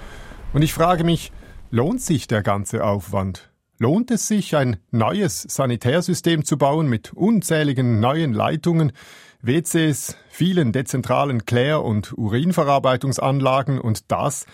Und 0.53 0.61
ich 0.61 0.73
frage 0.73 1.03
mich, 1.03 1.31
lohnt 1.71 2.01
sich 2.01 2.27
der 2.27 2.43
ganze 2.43 2.83
Aufwand? 2.83 3.49
Lohnt 3.83 4.11
es 4.11 4.29
sich, 4.29 4.55
ein 4.55 4.77
neues 4.91 5.41
Sanitärsystem 5.41 6.45
zu 6.45 6.57
bauen 6.57 6.87
mit 6.87 7.11
unzähligen 7.11 7.99
neuen 7.99 8.31
Leitungen, 8.31 8.93
WCs, 9.41 10.15
vielen 10.29 10.71
dezentralen 10.71 11.43
Klär- 11.43 11.83
und 11.83 12.17
Urinverarbeitungsanlagen 12.17 13.81
und 13.81 14.09
das, 14.09 14.45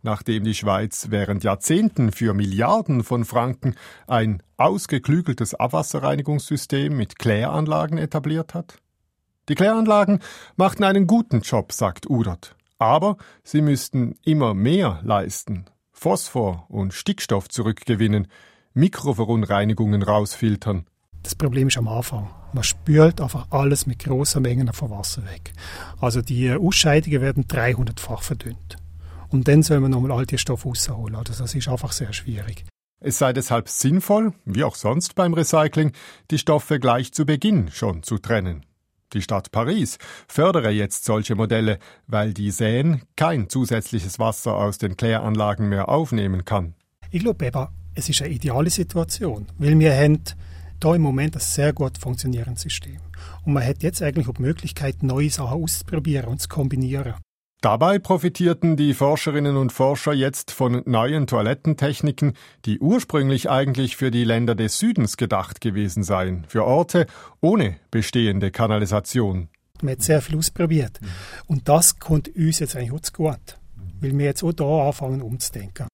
nachdem 0.00 0.44
die 0.44 0.54
Schweiz 0.54 1.08
während 1.10 1.44
Jahrzehnten 1.44 2.12
für 2.12 2.32
Milliarden 2.32 3.04
von 3.04 3.26
Franken 3.26 3.74
ein 4.06 4.42
ausgeklügeltes 4.56 5.54
Abwasserreinigungssystem 5.54 6.96
mit 6.96 7.18
Kläranlagen 7.18 7.98
etabliert 7.98 8.54
hat? 8.54 8.78
Die 9.50 9.54
Kläranlagen 9.54 10.20
machten 10.56 10.84
einen 10.84 11.06
guten 11.06 11.42
Job, 11.42 11.72
sagt 11.72 12.08
Udert. 12.08 12.56
Aber 12.78 13.18
sie 13.42 13.60
müssten 13.60 14.14
immer 14.24 14.54
mehr 14.54 15.00
leisten. 15.02 15.66
Phosphor 15.92 16.64
und 16.70 16.94
Stickstoff 16.94 17.50
zurückgewinnen, 17.50 18.28
Mikroverunreinigungen 18.78 20.02
rausfiltern. 20.02 20.86
Das 21.22 21.34
Problem 21.34 21.68
ist 21.68 21.76
am 21.76 21.88
Anfang. 21.88 22.30
Man 22.52 22.64
spült 22.64 23.20
einfach 23.20 23.48
alles 23.50 23.86
mit 23.86 23.98
großen 23.98 24.40
Mengen 24.40 24.72
von 24.72 24.90
Wasser 24.90 25.24
weg. 25.26 25.52
Also 26.00 26.22
die 26.22 26.50
Ausscheidungen 26.52 27.20
werden 27.20 27.44
300-fach 27.44 28.22
verdünnt. 28.22 28.76
Und 29.28 29.48
dann 29.48 29.62
soll 29.62 29.80
man 29.80 29.90
nochmal 29.90 30.12
all 30.12 30.26
die 30.26 30.38
Stoffe 30.38 30.68
rausholen. 30.68 31.16
Also 31.16 31.34
das 31.36 31.54
ist 31.54 31.68
einfach 31.68 31.92
sehr 31.92 32.12
schwierig. 32.12 32.64
Es 33.00 33.18
sei 33.18 33.32
deshalb 33.32 33.68
sinnvoll, 33.68 34.32
wie 34.44 34.64
auch 34.64 34.74
sonst 34.74 35.14
beim 35.14 35.34
Recycling, 35.34 35.92
die 36.30 36.38
Stoffe 36.38 36.80
gleich 36.80 37.12
zu 37.12 37.26
Beginn 37.26 37.70
schon 37.70 38.02
zu 38.02 38.18
trennen. 38.18 38.64
Die 39.12 39.22
Stadt 39.22 39.52
Paris 39.52 39.98
fördere 40.26 40.70
jetzt 40.70 41.04
solche 41.04 41.34
Modelle, 41.34 41.78
weil 42.06 42.34
die 42.34 42.50
Seine 42.50 43.00
kein 43.16 43.48
zusätzliches 43.48 44.18
Wasser 44.18 44.54
aus 44.54 44.78
den 44.78 44.96
Kläranlagen 44.96 45.68
mehr 45.68 45.88
aufnehmen 45.88 46.44
kann. 46.44 46.74
Ich 47.10 47.20
glaube 47.22 47.46
aber, 47.48 47.72
es 47.98 48.08
ist 48.08 48.22
eine 48.22 48.32
ideale 48.32 48.70
Situation, 48.70 49.46
weil 49.58 49.76
wir 49.78 49.92
haben 49.92 50.20
da 50.78 50.94
im 50.94 51.02
Moment 51.02 51.34
ein 51.34 51.40
sehr 51.40 51.72
gut 51.72 51.98
funktionierendes 51.98 52.62
System. 52.62 52.98
Und 53.44 53.54
man 53.54 53.66
hat 53.66 53.82
jetzt 53.82 54.00
eigentlich 54.02 54.28
auch 54.28 54.34
die 54.34 54.42
Möglichkeit, 54.42 55.02
neue 55.02 55.30
Sachen 55.30 55.64
auszuprobieren 55.64 56.26
und 56.26 56.40
zu 56.40 56.48
kombinieren. 56.48 57.14
Dabei 57.60 57.98
profitierten 57.98 58.76
die 58.76 58.94
Forscherinnen 58.94 59.56
und 59.56 59.72
Forscher 59.72 60.12
jetzt 60.12 60.52
von 60.52 60.82
neuen 60.86 61.26
Toilettentechniken, 61.26 62.34
die 62.64 62.78
ursprünglich 62.78 63.50
eigentlich 63.50 63.96
für 63.96 64.12
die 64.12 64.22
Länder 64.22 64.54
des 64.54 64.78
Südens 64.78 65.16
gedacht 65.16 65.60
gewesen 65.60 66.04
seien, 66.04 66.44
für 66.46 66.64
Orte 66.64 67.08
ohne 67.40 67.78
bestehende 67.90 68.52
Kanalisation. 68.52 69.48
Man 69.82 69.92
hat 69.92 70.02
sehr 70.02 70.22
viel 70.22 70.38
ausprobiert. 70.38 71.00
Und 71.48 71.68
das 71.68 71.98
kommt 71.98 72.28
uns 72.36 72.60
jetzt 72.60 72.76
eigentlich 72.76 72.92
auch 72.92 73.00
zu 73.00 73.12
gut, 73.12 73.58
weil 74.00 74.16
wir 74.16 74.26
jetzt 74.26 74.44
auch 74.44 74.52
da 74.52 74.86
anfangen 74.86 75.20
umzudenken. 75.20 75.88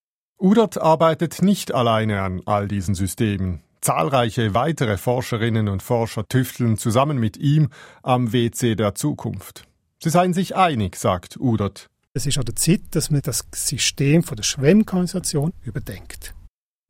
Udert 0.45 0.77
arbeitet 0.77 1.41
nicht 1.41 1.73
alleine 1.73 2.21
an 2.21 2.43
all 2.45 2.69
diesen 2.69 2.95
Systemen. 2.95 3.63
Zahlreiche 3.81 4.53
weitere 4.53 4.99
Forscherinnen 4.99 5.69
und 5.69 5.83
Forscher 5.83 6.29
tüfteln 6.29 6.77
zusammen 6.77 7.17
mit 7.17 7.39
ihm 7.39 7.71
am 8.03 8.31
WC 8.35 8.75
der 8.75 8.95
Zukunft. 8.95 9.67
Sie 10.03 10.11
seien 10.11 10.35
sich 10.35 10.55
einig, 10.55 10.97
sagt 10.97 11.39
Udert. 11.41 11.89
Es 12.13 12.27
ist 12.27 12.37
an 12.37 12.45
der 12.45 12.57
Zeit, 12.57 12.83
dass 12.91 13.11
man 13.11 13.23
das 13.23 13.47
System 13.55 14.23
von 14.23 14.37
der 14.37 14.43
Schwemmkanalisation 14.43 15.55
überdenkt. 15.63 16.35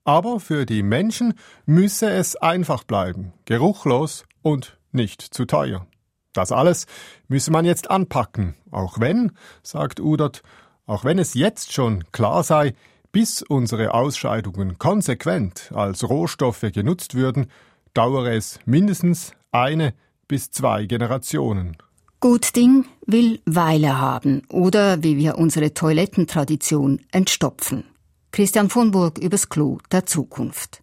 Aber 0.02 0.40
für 0.40 0.66
die 0.66 0.82
Menschen 0.82 1.34
müsse 1.64 2.10
es 2.10 2.34
einfach 2.34 2.82
bleiben, 2.82 3.34
geruchlos 3.44 4.24
und 4.42 4.78
nicht 4.90 5.22
zu 5.22 5.44
teuer. 5.44 5.86
Das 6.32 6.50
alles 6.50 6.86
müsse 7.28 7.52
man 7.52 7.64
jetzt 7.64 7.88
anpacken, 7.88 8.56
auch 8.72 8.98
wenn, 8.98 9.30
sagt 9.62 10.00
Udert, 10.00 10.42
auch 10.86 11.04
wenn 11.04 11.20
es 11.20 11.34
jetzt 11.34 11.72
schon 11.72 12.02
klar 12.10 12.42
sei, 12.42 12.74
bis 13.14 13.42
unsere 13.42 13.94
Ausscheidungen 13.94 14.76
konsequent 14.76 15.70
als 15.72 16.02
Rohstoffe 16.02 16.66
genutzt 16.72 17.14
würden, 17.14 17.46
dauere 17.94 18.34
es 18.34 18.58
mindestens 18.66 19.34
eine 19.52 19.94
bis 20.26 20.50
zwei 20.50 20.86
Generationen. 20.86 21.76
Gut 22.18 22.56
Ding 22.56 22.86
will 23.06 23.40
Weile 23.46 24.00
haben 24.00 24.42
oder 24.48 25.04
wie 25.04 25.16
wir 25.16 25.38
unsere 25.38 25.72
Toilettentradition 25.72 27.02
entstopfen. 27.12 27.84
Christian 28.32 28.68
von 28.68 28.90
Burg 28.90 29.18
übers 29.18 29.48
Klo 29.48 29.78
der 29.92 30.06
Zukunft. 30.06 30.82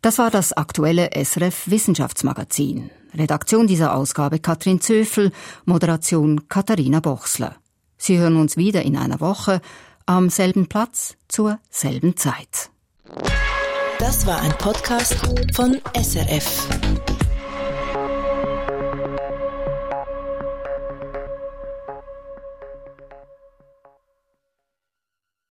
Das 0.00 0.18
war 0.18 0.32
das 0.32 0.52
aktuelle 0.52 1.10
SRF 1.14 1.70
Wissenschaftsmagazin. 1.70 2.90
Redaktion 3.14 3.68
dieser 3.68 3.94
Ausgabe 3.94 4.40
Katrin 4.40 4.80
Zöfel, 4.80 5.30
Moderation 5.66 6.48
Katharina 6.48 6.98
Bochsler. 6.98 7.54
Sie 7.96 8.18
hören 8.18 8.34
uns 8.34 8.56
wieder 8.56 8.82
in 8.82 8.96
einer 8.96 9.20
Woche 9.20 9.60
am 10.06 10.30
selben 10.30 10.68
Platz 10.68 11.16
zur 11.28 11.58
selben 11.70 12.16
Zeit. 12.16 12.70
Das 13.98 14.26
war 14.26 14.40
ein 14.40 14.52
Podcast 14.58 15.16
von 15.54 15.80
SRF. 15.94 16.68